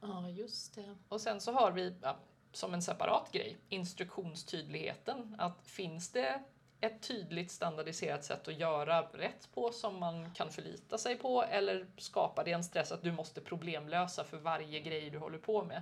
ja, 0.01 0.29
just 0.29 0.75
det. 0.75 0.95
Och 1.09 1.21
sen 1.21 1.41
så 1.41 1.51
har 1.51 1.71
vi 1.71 1.95
ja, 2.01 2.17
som 2.51 2.73
en 2.73 2.81
separat 2.81 3.31
grej 3.31 3.57
instruktionstydligheten. 3.69 5.35
Att 5.37 5.67
finns 5.67 6.11
det 6.11 6.43
ett 6.81 7.01
tydligt 7.01 7.51
standardiserat 7.51 8.23
sätt 8.23 8.47
att 8.47 8.59
göra 8.59 9.01
rätt 9.01 9.49
på 9.53 9.71
som 9.71 9.99
man 9.99 10.31
kan 10.33 10.51
förlita 10.51 10.97
sig 10.97 11.15
på 11.15 11.43
eller 11.43 11.85
skapar 11.97 12.43
det 12.43 12.51
en 12.51 12.63
stress 12.63 12.91
att 12.91 13.03
du 13.03 13.11
måste 13.11 13.41
problemlösa 13.41 14.23
för 14.23 14.37
varje 14.37 14.79
grej 14.79 15.09
du 15.09 15.17
håller 15.17 15.37
på 15.37 15.63
med? 15.63 15.81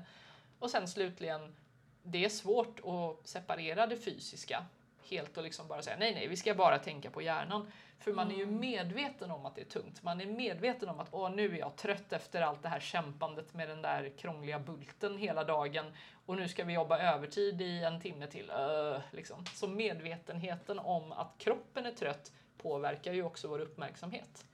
Och 0.59 0.69
sen 0.69 0.87
slutligen, 0.87 1.55
det 2.03 2.25
är 2.25 2.29
svårt 2.29 2.79
att 2.79 3.27
separera 3.27 3.87
det 3.87 3.97
fysiska 3.97 4.65
helt 5.09 5.37
och 5.37 5.43
liksom 5.43 5.67
bara 5.67 5.81
säga 5.81 5.97
nej, 5.97 6.13
nej, 6.13 6.27
vi 6.27 6.37
ska 6.37 6.53
bara 6.53 6.79
tänka 6.79 7.11
på 7.11 7.21
hjärnan. 7.21 7.71
För 7.99 8.13
man 8.13 8.31
är 8.31 8.35
ju 8.35 8.45
medveten 8.45 9.31
om 9.31 9.45
att 9.45 9.55
det 9.55 9.61
är 9.61 9.65
tungt. 9.65 10.03
Man 10.03 10.21
är 10.21 10.25
medveten 10.25 10.89
om 10.89 10.99
att 10.99 11.07
åh, 11.11 11.31
nu 11.31 11.55
är 11.55 11.59
jag 11.59 11.75
trött 11.75 12.13
efter 12.13 12.41
allt 12.41 12.63
det 12.63 12.69
här 12.69 12.79
kämpandet 12.79 13.53
med 13.53 13.69
den 13.69 13.81
där 13.81 14.13
krångliga 14.17 14.59
bulten 14.59 15.17
hela 15.17 15.43
dagen 15.43 15.85
och 16.25 16.35
nu 16.35 16.47
ska 16.47 16.63
vi 16.63 16.73
jobba 16.73 16.99
övertid 16.99 17.61
i 17.61 17.83
en 17.83 18.01
timme 18.01 18.27
till. 18.27 18.51
Öh, 18.51 18.97
liksom. 19.11 19.45
Så 19.45 19.67
medvetenheten 19.67 20.79
om 20.79 21.11
att 21.11 21.33
kroppen 21.37 21.85
är 21.85 21.91
trött 21.91 22.31
påverkar 22.57 23.13
ju 23.13 23.23
också 23.23 23.47
vår 23.47 23.59
uppmärksamhet. 23.59 24.45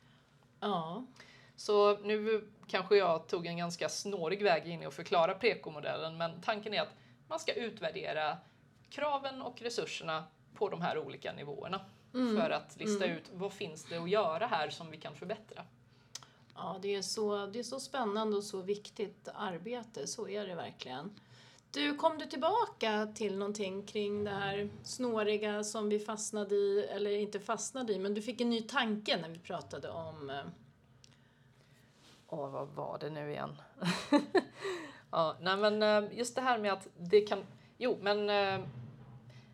Ja, 0.59 1.05
Så 1.55 1.97
nu 1.97 2.49
kanske 2.67 2.95
jag 2.95 3.27
tog 3.27 3.45
en 3.45 3.57
ganska 3.57 3.89
snårig 3.89 4.43
väg 4.43 4.67
in 4.67 4.83
i 4.83 4.85
att 4.85 4.93
förklara 4.93 5.33
PK-modellen, 5.33 6.17
men 6.17 6.41
tanken 6.41 6.73
är 6.73 6.81
att 6.81 6.95
man 7.27 7.39
ska 7.39 7.53
utvärdera 7.53 8.37
kraven 8.89 9.41
och 9.41 9.61
resurserna 9.61 10.23
på 10.53 10.69
de 10.69 10.81
här 10.81 10.97
olika 10.97 11.33
nivåerna 11.33 11.81
för 12.11 12.49
att 12.49 12.77
lista 12.79 13.05
ut 13.05 13.23
vad 13.33 13.53
finns 13.53 13.83
det 13.83 13.97
att 13.97 14.09
göra 14.09 14.47
här 14.47 14.69
som 14.69 14.91
vi 14.91 14.97
kan 14.97 15.15
förbättra. 15.15 15.63
ja 16.55 16.79
det, 16.81 16.95
är 16.95 17.01
så, 17.01 17.45
det 17.45 17.59
är 17.59 17.63
så 17.63 17.79
spännande 17.79 18.37
och 18.37 18.43
så 18.43 18.61
viktigt 18.61 19.27
arbete, 19.33 20.07
så 20.07 20.27
är 20.27 20.47
det 20.47 20.55
verkligen. 20.55 21.11
Du, 21.71 21.95
kom 21.95 22.17
du 22.17 22.25
tillbaka 22.25 23.07
till 23.15 23.37
någonting 23.37 23.85
kring 23.85 24.23
det 24.23 24.31
här 24.31 24.69
snåriga 24.83 25.63
som 25.63 25.89
vi 25.89 25.99
fastnade 25.99 26.55
i, 26.55 26.87
eller 26.91 27.11
inte 27.11 27.39
fastnade 27.39 27.93
i, 27.93 27.99
men 27.99 28.13
du 28.13 28.21
fick 28.21 28.41
en 28.41 28.49
ny 28.49 28.61
tanke 28.61 29.17
när 29.17 29.29
vi 29.29 29.39
pratade 29.39 29.89
om 29.89 30.29
eh, 30.29 30.43
Åh, 32.27 32.49
vad 32.49 32.67
var 32.67 32.97
det 32.99 33.09
nu 33.09 33.31
igen? 33.31 33.55
ja, 35.11 35.35
nej 35.41 35.57
men 35.57 35.83
eh, 35.83 36.17
just 36.17 36.35
det 36.35 36.41
här 36.41 36.57
med 36.57 36.73
att 36.73 36.87
det 36.97 37.21
kan... 37.21 37.43
Jo, 37.77 37.97
men 38.01 38.29
eh, 38.29 38.67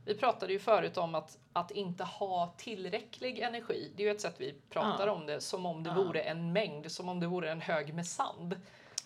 vi 0.07 0.15
pratade 0.15 0.53
ju 0.53 0.59
förut 0.59 0.97
om 0.97 1.15
att, 1.15 1.37
att 1.53 1.71
inte 1.71 2.03
ha 2.03 2.53
tillräcklig 2.57 3.39
energi. 3.39 3.91
Det 3.95 4.03
är 4.03 4.07
ju 4.07 4.11
ett 4.11 4.21
sätt 4.21 4.35
vi 4.37 4.55
pratar 4.69 5.07
Ja. 5.07 5.13
om 5.13 5.25
det 5.25 5.41
som 5.41 5.65
om 5.65 5.83
det 5.83 5.89
Ja. 5.89 5.95
vore 6.03 6.21
en 6.21 6.53
mängd, 6.53 6.91
som 6.91 7.09
om 7.09 7.19
det 7.19 7.27
vore 7.27 7.51
en 7.51 7.61
hög 7.61 7.93
med 7.93 8.07
sand. 8.07 8.55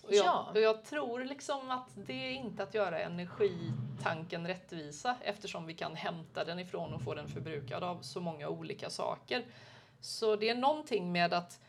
Och 0.04 0.14
jag, 0.14 0.26
Ja. 0.26 0.48
och 0.54 0.60
jag 0.62 0.86
tror 0.86 1.20
liksom 1.26 1.72
att 1.72 1.88
det 1.96 2.14
är 2.28 2.32
inte 2.32 2.64
att 2.64 2.74
göra 2.74 3.00
energitanken 3.00 4.48
rättvisa 4.48 5.16
eftersom 5.22 5.66
vi 5.66 5.74
kan 5.74 5.96
hämta 5.96 6.44
den 6.46 6.60
ifrån 6.60 6.94
och 6.94 7.02
få 7.02 7.14
den 7.14 7.28
förbrukad 7.28 7.84
av 7.84 8.02
så 8.02 8.20
många 8.20 8.50
olika 8.50 8.90
saker. 8.90 9.44
Så 10.02 10.36
det 10.36 10.50
är 10.50 10.56
någonting 10.56 11.12
med 11.12 11.34
att 11.34 11.60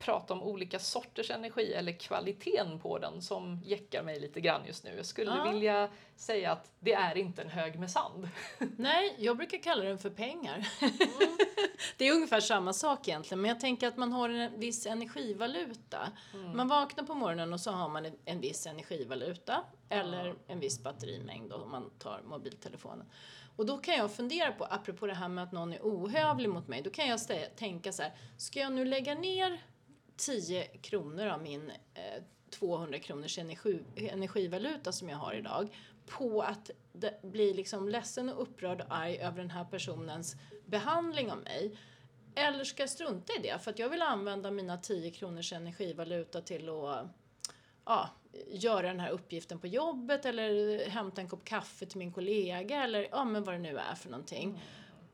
prata 0.00 0.34
om 0.34 0.42
olika 0.42 0.78
sorters 0.78 1.30
energi 1.30 1.74
eller 1.74 1.92
kvaliteten 1.92 2.78
på 2.78 2.98
den 2.98 3.22
som 3.22 3.60
jäckar 3.64 4.02
mig 4.02 4.20
lite 4.20 4.40
grann 4.40 4.60
just 4.66 4.84
nu. 4.84 4.96
Jag 4.96 5.06
skulle 5.06 5.30
Ja. 5.30 5.50
vilja 5.50 5.88
säga 6.16 6.52
att 6.52 6.72
det 6.80 6.92
är 6.92 7.16
inte 7.18 7.42
en 7.42 7.50
hög 7.50 7.78
med 7.78 7.90
sand. 7.90 8.28
Nej, 8.76 9.14
jag 9.18 9.36
brukar 9.36 9.58
kalla 9.58 9.84
den 9.84 9.98
för 9.98 10.10
pengar. 10.10 10.68
det 11.96 12.08
är 12.08 12.12
ungefär 12.14 12.40
samma 12.40 12.72
sak 12.72 13.08
egentligen, 13.08 13.40
men 13.40 13.48
jag 13.48 13.60
tänker 13.60 13.88
att 13.88 13.96
man 13.96 14.12
har 14.12 14.28
en 14.28 14.60
viss 14.60 14.86
energivaluta. 14.86 16.12
Man 16.54 16.68
vaknar 16.68 17.04
på 17.04 17.14
morgonen 17.14 17.52
och 17.52 17.60
så 17.60 17.70
har 17.70 17.88
man 17.88 18.06
en, 18.24 18.40
viss 18.40 18.66
energivaluta 18.66 19.64
eller 19.88 20.34
en 20.46 20.60
viss 20.60 20.82
batterimängd 20.82 21.52
om 21.52 21.70
man 21.70 21.90
tar 21.98 22.22
mobiltelefonen. 22.24 23.06
Och 23.56 23.66
då 23.66 23.78
kan 23.78 23.94
jag 23.94 24.10
fundera 24.12 24.52
på, 24.52 24.64
apropå 24.64 25.06
det 25.06 25.14
här 25.14 25.28
med 25.28 25.44
att 25.44 25.52
någon 25.52 25.72
är 25.72 25.78
ohövlig 25.82 26.48
mot 26.48 26.68
mig, 26.68 26.82
då 26.82 26.90
kan 26.90 27.08
jag 27.08 27.20
tänka 27.56 27.92
så 27.92 28.02
här, 28.02 28.12
ska 28.36 28.60
jag 28.60 28.72
nu 28.72 28.84
lägga 28.84 29.14
ner 29.14 29.60
10 30.20 30.64
kronor 30.64 31.26
av 31.26 31.42
min 31.42 31.70
eh, 31.94 32.22
200 32.50 32.98
kronors 32.98 33.38
energi, 33.38 33.82
energivaluta 33.96 34.92
som 34.92 35.08
jag 35.08 35.16
har 35.16 35.34
idag 35.34 35.68
på 36.06 36.42
att 36.42 36.70
bli 37.22 37.54
liksom 37.54 37.88
ledsen 37.88 38.28
och 38.28 38.42
upprörd 38.42 38.80
och 38.80 38.96
arg 38.96 39.18
över 39.18 39.38
den 39.38 39.50
här 39.50 39.64
personens 39.64 40.36
behandling 40.66 41.30
av 41.30 41.38
mig. 41.38 41.78
Eller 42.34 42.64
ska 42.64 42.82
jag 42.82 42.90
strunta 42.90 43.32
i 43.32 43.42
det 43.42 43.58
för 43.58 43.70
att 43.70 43.78
jag 43.78 43.88
vill 43.88 44.02
använda 44.02 44.50
mina 44.50 44.76
10 44.76 45.10
kronors 45.10 45.52
energivaluta 45.52 46.40
till 46.40 46.68
att 46.68 47.06
ja, 47.84 48.10
göra 48.48 48.86
den 48.86 49.00
här 49.00 49.10
uppgiften 49.10 49.58
på 49.58 49.66
jobbet 49.66 50.24
eller 50.24 50.78
hämta 50.88 51.20
en 51.20 51.28
kopp 51.28 51.44
kaffe 51.44 51.86
till 51.86 51.98
min 51.98 52.12
kollega 52.12 52.84
eller 52.84 53.08
ja, 53.10 53.24
men 53.24 53.44
vad 53.44 53.54
det 53.54 53.58
nu 53.58 53.78
är 53.78 53.94
för 53.94 54.10
någonting. 54.10 54.62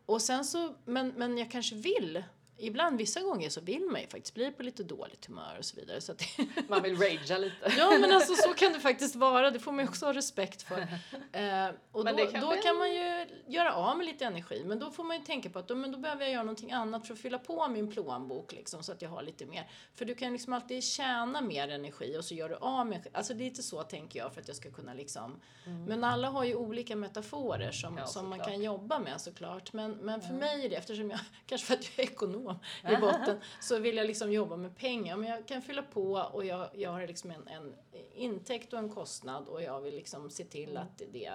Och 0.07 0.23
sen 0.23 0.45
så, 0.45 0.75
men, 0.85 1.09
men 1.16 1.38
jag 1.38 1.51
kanske 1.51 1.75
vill 1.75 2.25
Ibland, 2.59 2.99
vissa 2.99 3.21
gånger 3.21 3.51
så 3.51 3.61
vill 3.61 3.85
man 3.85 4.01
ju 4.01 4.07
faktiskt 4.07 4.35
bli 4.35 4.51
på 4.51 4.62
lite 4.62 4.83
dåligt 4.83 5.27
humör 5.27 5.57
och 5.59 5.64
så 5.64 5.77
vidare. 5.77 6.01
Så 6.01 6.12
att 6.12 6.23
Man 6.69 6.83
vill 6.83 6.97
ragea 6.97 7.38
lite. 7.38 7.73
Ja 7.79 7.99
men 8.01 8.12
alltså 8.12 8.35
så 8.35 8.55
kan 8.55 8.73
det 8.73 8.81
faktiskt 8.81 9.16
vara, 9.16 9.51
det 9.51 9.59
får 9.59 9.73
man 9.73 9.85
ju 9.85 9.88
också 9.88 10.07
ha 10.07 10.12
respekt 10.12 10.62
för. 10.62 10.87
Eh, 11.33 11.69
och 11.92 12.05
Men 12.05 12.16
då, 12.16 12.27
kan 12.27 12.40
då 12.40 12.51
kan 12.51 12.77
man 12.77 12.95
ju 12.95 13.27
göra 13.47 13.75
av 13.75 13.97
med 13.97 14.07
lite 14.07 14.25
energi 14.25 14.62
men 14.64 14.79
då 14.79 14.90
får 14.90 15.05
man 15.05 15.16
ju 15.16 15.23
tänka 15.25 15.51
på 15.51 15.59
att 15.59 15.69
då, 15.69 15.75
men 15.75 15.92
då 15.92 15.99
behöver 15.99 16.23
jag 16.23 16.33
göra 16.33 16.42
någonting 16.42 16.73
annat 16.73 17.07
för 17.07 17.14
att 17.14 17.21
fylla 17.21 17.38
på 17.38 17.69
min 17.69 17.90
plånbok 17.92 18.53
liksom, 18.53 18.83
så 18.83 18.92
att 18.92 19.03
jag 19.03 19.11
har 19.11 19.23
lite 19.23 19.47
mer. 19.47 19.71
För 19.95 20.05
du 20.05 20.14
kan 20.14 20.33
liksom 20.33 20.53
alltid 20.53 20.85
tjäna 20.85 21.40
mer 21.40 21.69
energi 21.69 22.16
och 22.19 22.25
så 22.25 22.35
gör 22.35 22.49
du 22.49 22.55
av 22.55 22.87
med 22.87 23.07
Alltså 23.12 23.35
lite 23.35 23.62
så 23.62 23.83
tänker 23.83 24.19
jag 24.19 24.35
för 24.35 24.40
att 24.40 24.49
jag 24.49 24.57
ska 24.57 24.71
kunna 24.71 24.95
liksom 24.95 25.40
Men 25.88 26.05
alla 26.05 26.29
har 26.29 26.45
ju 26.45 26.55
olika 26.55 26.97
metaforer 26.97 27.71
som, 27.73 27.87
Mm. 27.87 27.99
Ja, 27.99 28.07
som 28.07 28.29
man 28.29 28.40
kan 28.40 28.62
jobba 28.62 28.99
med 28.99 29.21
såklart. 29.21 29.73
Men, 29.73 29.92
men 29.92 30.21
för 30.21 30.35
mig 30.35 30.64
är 30.66 30.71
det, 30.71 30.77
eftersom 30.77 31.11
jag, 31.11 31.21
kanske 31.47 31.66
för 31.66 31.75
att 31.75 31.85
jag 31.85 32.07
är 32.07 32.12
ekonom 32.12 32.46
i 32.93 32.97
botten, 33.01 33.41
så 33.61 33.79
vill 33.79 33.97
jag 33.97 34.07
liksom 34.07 34.33
jobba 34.33 34.57
med 34.57 34.77
pengar. 34.77 35.17
Men 35.17 35.31
jag 35.31 35.47
kan 35.49 35.63
fylla 35.63 35.83
på 35.83 36.13
och 36.33 36.45
jag, 36.45 36.69
jag 36.75 36.91
har 36.91 37.07
liksom 37.07 37.31
en, 37.31 37.49
en 37.49 37.75
intäkt 38.15 38.73
och 38.73 38.79
en 38.79 38.91
kostnad 38.91 39.49
och 39.49 39.63
jag 39.63 39.81
vill 39.81 39.95
liksom 39.95 40.31
se 40.31 40.45
till 40.45 40.71
Mm. 40.71 40.83
att 40.83 41.03
det 41.13 41.31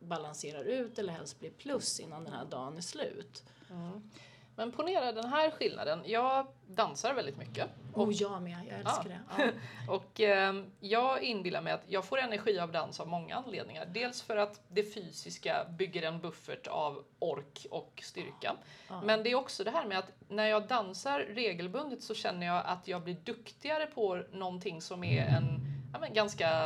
balanserar 0.00 0.64
ut 0.64 0.98
eller 0.98 1.12
helst 1.12 1.40
blir 1.40 1.50
plus 1.50 2.00
innan 2.00 2.24
den 2.24 2.32
här 2.32 2.44
dagen 2.44 2.76
är 2.76 2.80
slut. 2.80 3.44
Men 4.56 4.72
ponera 4.72 5.12
den 5.12 5.28
här 5.28 5.50
skillnaden. 5.50 6.02
Jag 6.04 6.46
dansar 6.66 7.14
väldigt 7.14 7.38
mycket. 7.38 7.68
Och 7.94 8.12
jag 8.12 8.42
med, 8.42 8.58
jag 8.68 8.78
älskar 8.78 9.08
det. 9.08 9.20
Ja. 9.86 9.92
Och 9.92 10.20
eh, 10.20 10.54
jag 10.80 11.22
inbillar 11.22 11.62
mig 11.62 11.72
att 11.72 11.84
jag 11.86 12.04
får 12.04 12.18
energi 12.18 12.58
av 12.58 12.72
dans 12.72 13.00
av 13.00 13.08
många 13.08 13.36
anledningar. 13.36 13.86
Dels 13.86 14.22
för 14.22 14.36
att 14.36 14.60
det 14.68 14.94
fysiska 14.94 15.66
bygger 15.78 16.02
en 16.02 16.20
buffert 16.20 16.66
av 16.66 17.04
ork 17.18 17.66
och 17.70 18.02
styrka. 18.04 18.56
Men 19.02 19.22
det 19.22 19.30
är 19.30 19.34
också 19.34 19.64
det 19.64 19.70
här 19.70 19.86
med 19.86 19.98
att 19.98 20.12
när 20.28 20.46
jag 20.46 20.66
dansar 20.66 21.20
regelbundet 21.20 22.02
så 22.02 22.14
känner 22.14 22.46
jag 22.46 22.62
att 22.66 22.88
jag 22.88 23.02
blir 23.02 23.16
duktigare 23.24 23.86
på 23.86 24.22
någonting 24.32 24.80
som 24.80 25.04
är 25.04 25.26
en 25.26 25.60
ja, 25.92 25.98
men 26.00 26.14
ganska 26.14 26.64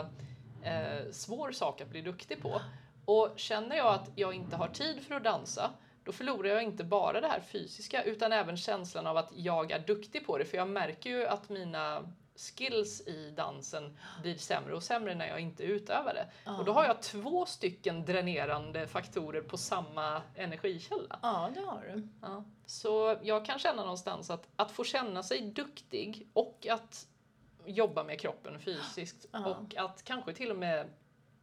eh, 0.62 1.10
svår 1.12 1.52
sak 1.52 1.80
att 1.80 1.88
bli 1.88 2.02
duktig 2.02 2.42
på. 2.42 2.60
Och 3.04 3.32
känner 3.36 3.76
jag 3.76 3.94
att 3.94 4.10
jag 4.14 4.34
inte 4.34 4.56
har 4.56 4.68
tid 4.68 5.02
för 5.02 5.14
att 5.14 5.24
dansa 5.24 5.70
då 6.04 6.12
förlorar 6.12 6.48
jag 6.50 6.62
inte 6.62 6.84
bara 6.84 7.20
det 7.20 7.28
här 7.28 7.40
fysiska 7.40 8.02
utan 8.04 8.32
även 8.32 8.56
känslan 8.56 9.06
av 9.06 9.16
att 9.16 9.30
jag 9.34 9.70
är 9.70 9.78
duktig 9.78 10.26
på 10.26 10.38
det. 10.38 10.44
För 10.44 10.56
jag 10.56 10.68
märker 10.68 11.10
ju 11.10 11.26
att 11.26 11.48
mina 11.48 12.12
skills 12.56 13.00
i 13.00 13.30
dansen 13.36 13.98
blir 14.22 14.36
sämre 14.36 14.74
och 14.74 14.82
sämre 14.82 15.14
när 15.14 15.26
jag 15.28 15.40
inte 15.40 15.62
utövar 15.62 16.14
det. 16.14 16.50
Och 16.58 16.64
då 16.64 16.72
har 16.72 16.84
jag 16.84 17.02
två 17.02 17.46
stycken 17.46 18.04
dränerande 18.04 18.86
faktorer 18.86 19.42
på 19.42 19.56
samma 19.56 20.22
energikälla. 20.34 21.18
ja, 21.22 21.50
det 21.54 21.60
har 21.60 21.92
du. 21.94 22.08
Ja. 22.22 22.44
Så 22.66 23.16
jag 23.22 23.44
kan 23.44 23.58
känna 23.58 23.82
någonstans 23.82 24.30
att, 24.30 24.48
att 24.56 24.70
få 24.70 24.84
känna 24.84 25.22
sig 25.22 25.40
duktig 25.40 26.28
och 26.32 26.66
att 26.70 27.06
jobba 27.66 28.04
med 28.04 28.20
kroppen 28.20 28.58
fysiskt 28.60 29.26
Ja. 29.32 29.46
och 29.46 29.76
att 29.76 30.04
kanske 30.04 30.32
till 30.34 30.50
och 30.50 30.56
med 30.58 30.88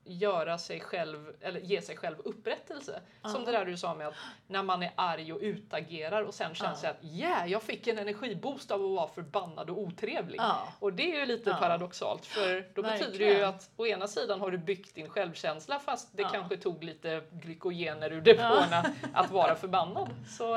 göra 0.07 0.57
sig 0.57 0.79
själv, 0.79 1.33
eller 1.41 1.59
ge 1.59 1.81
sig 1.81 1.97
själv 1.97 2.15
upprättelse. 2.25 3.01
Som 3.23 3.45
det 3.45 3.51
där 3.51 3.65
du 3.65 3.77
sa 3.77 3.93
med 3.93 4.07
att 4.07 4.13
när 4.47 4.63
man 4.63 4.83
är 4.83 4.91
arg 4.95 5.33
och 5.33 5.39
utagerar 5.41 6.23
och 6.23 6.33
sen 6.33 6.55
känns 6.55 6.81
det 6.81 6.89
att 6.89 7.03
yeah, 7.03 7.51
jag 7.51 7.63
fick 7.63 7.87
en 7.87 7.97
energiboost 7.97 8.71
av 8.71 8.85
att 8.85 8.91
vara 8.91 9.07
förbannad 9.07 9.69
och 9.69 9.77
otrevlig. 9.77 10.39
Ja. 10.39 10.73
Och 10.79 10.93
det 10.93 11.15
är 11.15 11.19
ju 11.19 11.25
lite 11.25 11.53
paradoxalt 11.53 12.25
för 12.25 12.65
då 12.73 12.81
betyder 12.81 13.19
det 13.19 13.33
ju 13.33 13.43
att 13.43 13.69
å 13.77 13.85
ena 13.85 14.07
sidan 14.07 14.41
har 14.41 14.51
du 14.51 14.57
byggt 14.57 14.95
din 14.95 15.09
självkänsla 15.09 15.79
fast 15.79 16.17
det 16.17 16.23
kanske 16.23 16.57
tog 16.57 16.83
lite 16.83 17.21
glykogener 17.31 18.11
ur 18.11 18.21
depåerna 18.21 18.85
att 19.13 19.31
vara 19.31 19.55
förbannad. 19.55 20.09
Så 20.27 20.53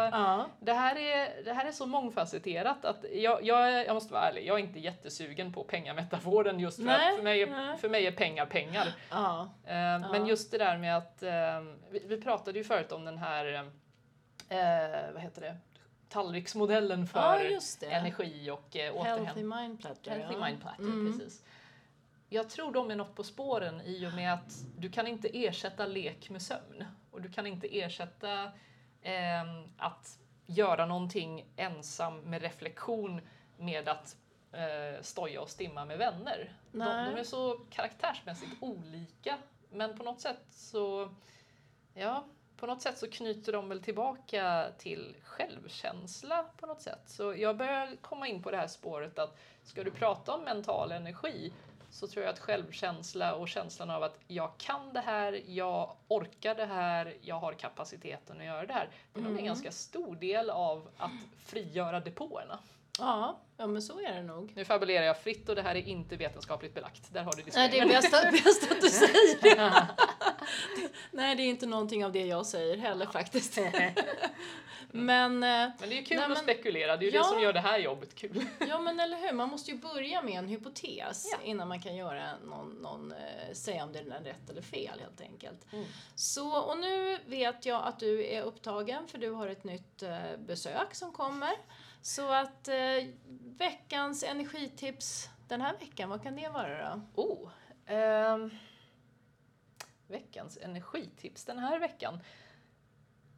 det 0.60 0.72
här, 0.72 0.96
är, 0.96 1.44
det 1.44 1.52
här 1.52 1.66
är 1.66 1.72
så 1.72 1.86
mångfacetterat 1.86 2.84
att 2.84 3.04
jag, 3.12 3.44
jag, 3.44 3.86
jag 3.86 3.94
måste 3.94 4.12
vara 4.12 4.28
ärlig, 4.28 4.46
jag 4.46 4.60
är 4.60 4.64
inte 4.64 4.78
jättessugen 4.78 5.52
på 5.52 5.64
pengametaforen 5.64 6.60
just 6.60 6.76
för 6.76 6.84
Nej, 6.84 7.10
att 7.10 7.16
för 7.16 7.22
mig, 7.22 7.46
nej. 7.46 7.78
för 7.78 7.88
mig 7.88 8.06
är 8.06 8.12
pengar 8.12 8.46
pengar. 8.46 8.92
Ja. 9.64 9.70
Eh, 9.70 10.10
Men 10.10 10.26
just 10.26 10.50
det 10.50 10.58
där 10.58 10.78
med 10.78 10.96
att, 10.96 11.22
eh, 11.22 11.60
vi, 11.90 12.04
vi 12.06 12.20
pratade 12.20 12.58
ju 12.58 12.64
förut 12.64 12.92
om 12.92 13.04
den 13.04 13.18
här, 13.18 13.54
eh, 14.48 15.12
vad 15.12 15.22
heter 15.22 15.40
det, 15.40 15.56
tallriksmodellen 16.08 17.06
för 17.06 17.20
Ja, 17.20 17.60
energi 17.88 18.50
och 18.50 18.76
eh, 18.76 18.82
Healthy 18.82 18.98
återhämtning. 19.00 19.48
mind 19.48 19.80
platter. 19.80 20.10
Healthy 20.10 20.34
ja. 20.38 20.44
mind 20.46 20.60
platter, 20.60 20.82
Mm. 20.82 21.18
precis. 21.18 21.44
Jag 22.28 22.50
tror 22.50 22.72
de 22.72 22.90
är 22.90 22.96
något 22.96 23.14
på 23.14 23.24
spåren 23.24 23.80
i 23.80 24.06
och 24.06 24.12
med 24.14 24.34
att 24.34 24.52
du 24.78 24.90
kan 24.90 25.06
inte 25.06 25.28
ersätta 25.46 25.86
lek 25.86 26.30
med 26.30 26.42
sömn. 26.42 26.84
Och 27.10 27.20
du 27.22 27.28
kan 27.32 27.46
inte 27.46 27.78
ersätta 27.80 28.52
ehm, 29.02 29.64
att 29.78 30.18
göra 30.46 30.86
någonting 30.86 31.46
ensam 31.56 32.20
med 32.20 32.42
reflektion 32.42 33.20
med 33.58 33.88
att 33.88 34.16
eh, 34.52 35.02
stoja 35.02 35.40
och 35.40 35.50
stimma 35.50 35.84
med 35.84 35.98
vänner. 35.98 36.52
De, 36.72 36.78
de 36.78 37.20
är 37.20 37.24
så 37.24 37.60
karaktärsmässigt 37.70 38.52
olika 38.60 39.38
men 39.70 39.98
på 39.98 40.04
något 40.04 40.20
sätt 40.20 40.42
så 40.50 41.14
Ja, 41.94 42.24
på 42.56 42.66
något 42.66 42.82
sätt 42.82 42.98
så 42.98 43.10
knyter 43.10 43.52
de 43.52 43.68
väl 43.68 43.82
tillbaka 43.82 44.66
till 44.78 45.16
självkänsla 45.22 46.44
på 46.56 46.66
något 46.66 46.82
sätt. 46.82 47.02
Så 47.06 47.34
jag 47.34 47.56
börjar 47.56 47.96
komma 48.00 48.28
in 48.28 48.42
på 48.42 48.50
det 48.50 48.56
här 48.56 48.66
spåret 48.66 49.18
att 49.18 49.38
ska 49.62 49.84
du 49.84 49.90
prata 49.90 50.34
om 50.34 50.42
mental 50.44 50.92
energi 50.92 51.52
så 51.90 52.06
tror 52.06 52.24
jag 52.24 52.32
att 52.32 52.38
självkänsla 52.38 53.34
och 53.34 53.48
känslan 53.48 53.90
av 53.90 54.02
att 54.02 54.18
jag 54.26 54.58
kan 54.58 54.92
det 54.92 55.00
här, 55.00 55.42
jag 55.46 55.96
orkar 56.08 56.54
det 56.54 56.66
här, 56.66 57.16
jag 57.20 57.36
har 57.36 57.52
kapaciteten 57.52 58.38
att 58.38 58.46
göra 58.46 58.66
det 58.66 58.72
här. 58.72 58.88
Det 59.12 59.20
är 59.20 59.24
nog 59.24 59.38
en 59.38 59.44
ganska 59.44 59.72
stor 59.72 60.16
del 60.16 60.50
av 60.50 60.88
att 60.96 61.44
frigöra 61.46 62.00
depåerna. 62.00 62.58
Ja, 62.98 63.40
ja, 63.56 63.66
men 63.66 63.82
så 63.82 64.00
är 64.00 64.14
det 64.14 64.22
nog. 64.22 64.52
Nu 64.56 64.64
fabulerar 64.64 65.06
jag 65.06 65.18
fritt 65.18 65.48
och 65.48 65.54
det 65.54 65.62
här 65.62 65.74
är 65.74 65.88
inte 65.88 66.16
vetenskapligt 66.16 66.74
belagt. 66.74 67.12
Där 67.12 67.22
har 67.22 67.32
du 67.32 67.42
Nej, 67.54 67.68
det 67.68 67.78
är 67.78 67.86
bäst 67.86 68.14
att, 68.14 68.32
bäst 68.44 68.70
att 68.72 68.80
du 68.80 68.88
säger 68.88 69.42
det. 69.42 69.86
Nej, 71.10 71.36
det 71.36 71.42
är 71.42 71.46
inte 71.46 71.66
någonting 71.66 72.04
av 72.04 72.12
det 72.12 72.26
jag 72.26 72.46
säger 72.46 72.76
heller 72.76 73.06
faktiskt. 73.06 73.58
Men, 74.92 75.32
eh, 75.42 75.48
Men 75.78 75.88
det 75.88 75.94
är 75.94 75.96
ju 75.98 76.04
kul 76.04 76.16
Nej, 76.18 76.32
att 76.32 76.38
spekulera, 76.38 76.96
det 76.96 77.04
är 77.04 77.10
ju 77.10 77.16
Ja. 77.16 77.22
det 77.22 77.28
som 77.28 77.40
gör 77.42 77.52
det 77.52 77.60
här 77.60 77.78
jobbet 77.78 78.14
kul. 78.14 78.44
ja 78.68 78.80
men 78.80 79.00
eller 79.00 79.16
hur, 79.16 79.32
man 79.32 79.48
måste 79.48 79.70
ju 79.70 79.76
börja 79.76 80.22
med 80.22 80.38
en 80.38 80.48
hypotes 80.48 81.28
Ja. 81.32 81.38
innan 81.44 81.68
man 81.68 81.82
kan 81.82 81.96
göra 81.96 82.36
någon, 82.44 82.68
någon 82.70 83.12
eh, 83.12 83.52
säga 83.52 83.84
om 83.84 83.92
det 83.92 83.98
är 83.98 84.04
rätt 84.24 84.50
eller 84.50 84.62
fel 84.62 85.00
helt 85.00 85.20
enkelt. 85.20 85.72
Mm. 85.72 85.84
Så, 86.14 86.58
och 86.58 86.78
nu 86.78 87.18
vet 87.26 87.66
jag 87.66 87.82
att 87.84 87.98
du 87.98 88.26
är 88.26 88.42
upptagen 88.42 89.08
för 89.08 89.18
du 89.18 89.30
har 89.30 89.48
ett 89.48 89.64
nytt 89.64 90.02
eh, 90.02 90.18
besök 90.38 90.94
som 90.94 91.12
kommer. 91.12 91.52
Så 92.02 92.32
att 92.32 92.68
eh, 92.68 93.06
veckans 93.58 94.24
energitips 94.24 95.30
den 95.48 95.60
här 95.60 95.78
veckan, 95.78 96.10
vad 96.10 96.22
kan 96.22 96.36
det 96.36 96.48
vara 96.48 97.02
då? 97.14 97.22
Oh, 97.22 97.50
ehm, 97.86 98.50
veckans 100.06 100.58
energitips 100.62 101.44
den 101.44 101.58
här 101.58 101.78
veckan. 101.78 102.20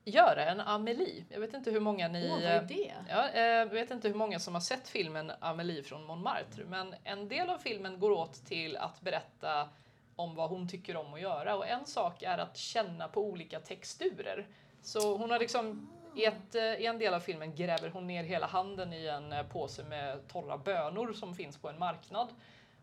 Göra 0.05 0.45
en 0.45 0.61
Amelie. 0.61 1.25
Jag 1.29 1.41
vet 1.41 1.55
inte 1.55 1.71
hur 1.71 1.81
många 1.81 2.09
ni... 2.09 2.31
Åh, 2.31 2.35
vad 2.35 2.43
är 2.43 2.63
det? 2.63 2.95
Ja, 3.09 3.29
eh, 3.29 3.43
jag 3.43 3.67
vet 3.67 3.91
inte 3.91 4.09
hur 4.09 4.15
många 4.15 4.39
som 4.39 4.55
har 4.55 4.61
sett 4.61 4.89
filmen 4.89 5.33
Amelie 5.41 5.83
från 5.83 6.05
Montmartre, 6.05 6.65
men 6.65 6.95
en 7.05 7.29
del 7.29 7.51
av 7.51 7.59
filmen 7.59 8.01
går 8.01 8.11
åt 8.11 8.47
till 8.47 8.77
att 8.77 9.01
berätta 9.01 9.69
om 10.17 10.35
vad 10.35 10.51
hon 10.51 10.69
tycker 10.69 10.97
om 10.97 11.15
att 11.15 11.21
göra 11.21 11.57
och 11.57 11.69
en 11.69 11.87
sak 11.87 12.23
är 12.23 12.39
att 12.39 12.57
känna 12.57 13.09
på 13.09 13.21
olika 13.21 13.61
texturer. 13.61 14.47
Så 14.83 15.17
hon 15.17 15.31
har 15.31 15.39
liksom 15.39 15.91
i, 16.17 16.25
ett, 16.25 16.55
eh, 16.55 16.63
I 16.75 16.87
en 16.87 16.99
del 16.99 17.15
av 17.15 17.21
filmen 17.21 17.55
gräver 17.55 17.89
hon 17.91 18.07
ner 18.07 18.25
hela 18.25 18.47
handen 18.47 18.93
i 18.93 19.07
en 19.07 19.33
eh, 19.33 19.47
påse 19.47 19.85
med 19.85 20.29
torra 20.29 20.59
bönor 20.59 21.13
som 21.13 21.35
finns 21.35 21.59
på 21.59 21.69
en 21.69 21.79
marknad. 21.79 22.29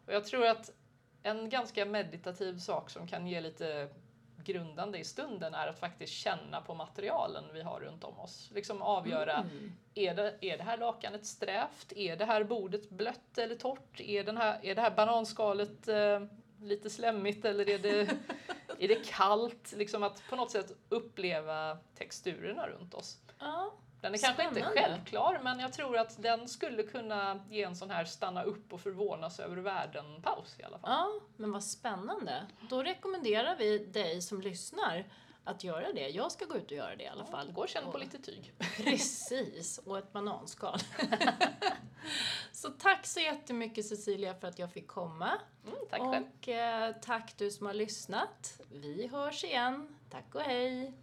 Och 0.06 0.14
jag 0.14 0.26
tror 0.26 0.48
att 0.48 0.72
en 1.24 1.50
ganska 1.50 1.86
meditativ 1.86 2.58
sak 2.58 2.90
som 2.90 3.08
kan 3.08 3.28
ge 3.28 3.42
lite 3.42 3.88
grundande 4.44 4.98
i 4.98 5.04
stunden 5.04 5.54
är 5.54 5.68
att 5.68 5.80
faktiskt 5.80 6.14
känna 6.14 6.62
på 6.62 6.74
materialen 6.76 7.44
vi 7.54 7.62
har 7.62 7.80
runt 7.80 8.04
om 8.04 8.20
oss. 8.20 8.52
Liksom 8.54 8.82
avgöra, 8.82 9.34
Mm. 9.34 9.72
är, 9.96 10.16
det, 10.16 10.36
är 10.42 10.58
det 10.58 10.64
här 10.64 10.78
lakanet 10.78 11.26
strävt? 11.26 11.94
Är 11.96 12.16
det 12.16 12.26
här 12.26 12.44
bordet 12.44 12.90
blött 12.90 13.38
eller 13.38 13.56
torrt? 13.56 14.00
Är, 14.00 14.24
den 14.24 14.38
här, 14.38 14.60
är 14.64 14.76
det 14.76 14.82
här 14.82 14.92
bananskalet 14.92 15.88
eh, 15.88 16.22
lite 16.62 16.90
slemmigt 16.90 17.46
eller 17.46 17.70
är 17.70 17.80
det, 17.80 18.10
är 18.80 18.88
det 18.88 19.06
kallt? 19.08 19.74
Liksom 19.78 20.04
att 20.04 20.24
på 20.30 20.36
något 20.36 20.52
sätt 20.52 20.72
uppleva 20.90 21.78
texturerna 21.98 22.68
runt 22.68 22.94
oss. 22.94 23.18
Ja, 23.40 23.74
Den 24.02 24.14
är 24.14 24.18
kanske 24.18 24.44
inte 24.44 24.56
Spännande. 24.56 24.82
självklar 24.82 25.40
men 25.44 25.60
jag 25.60 25.74
tror 25.74 25.98
att 25.98 26.22
den 26.24 26.48
skulle 26.48 26.84
kunna 26.84 27.40
ge 27.50 27.64
en 27.64 27.76
sån 27.76 27.90
här 27.90 28.06
stanna 28.06 28.44
upp 28.44 28.74
och 28.74 28.82
förvånas 28.82 29.40
över 29.40 29.58
världen-paus 29.58 30.56
i 30.60 30.64
alla 30.64 30.80
fall. 30.80 30.90
Ja, 30.92 31.10
men 31.38 31.52
vad 31.52 31.64
spännande. 31.64 32.46
Då 32.70 32.84
rekommenderar 32.84 33.56
vi 33.56 33.78
dig 33.78 34.22
som 34.22 34.42
lyssnar 34.42 35.06
att 35.50 35.64
göra 35.64 35.94
det. 35.94 36.10
Jag 36.10 36.32
ska 36.32 36.46
gå 36.46 36.58
ut 36.58 36.66
och 36.66 36.78
göra 36.78 36.96
det 36.96 37.04
i 37.04 37.08
alla 37.08 37.26
fall. 37.26 37.52
Gå 37.52 37.62
och 37.62 37.70
känn 37.70 37.92
på 37.92 37.98
lite 37.98 38.20
tyg. 38.20 38.54
Precis, 38.78 39.78
och 39.78 39.98
ett 39.98 40.14
bananskal. 40.14 40.80
så 42.52 42.70
tack 42.70 43.06
så 43.08 43.20
jättemycket 43.20 43.86
Cecilia 43.86 44.36
för 44.36 44.48
att 44.48 44.60
jag 44.60 44.72
fick 44.72 44.88
komma. 44.88 45.32
Mm, 45.68 45.80
tack 45.90 46.02
själv. 46.02 46.26
och 46.38 46.48
eh, 46.48 46.96
tack 47.02 47.34
du 47.38 47.52
som 47.52 47.66
har 47.66 47.74
lyssnat. 47.74 48.62
Vi 48.72 49.08
hörs 49.08 49.44
igen. 49.44 49.96
Tack 50.10 50.36
och 50.36 50.42
hej! 50.42 50.94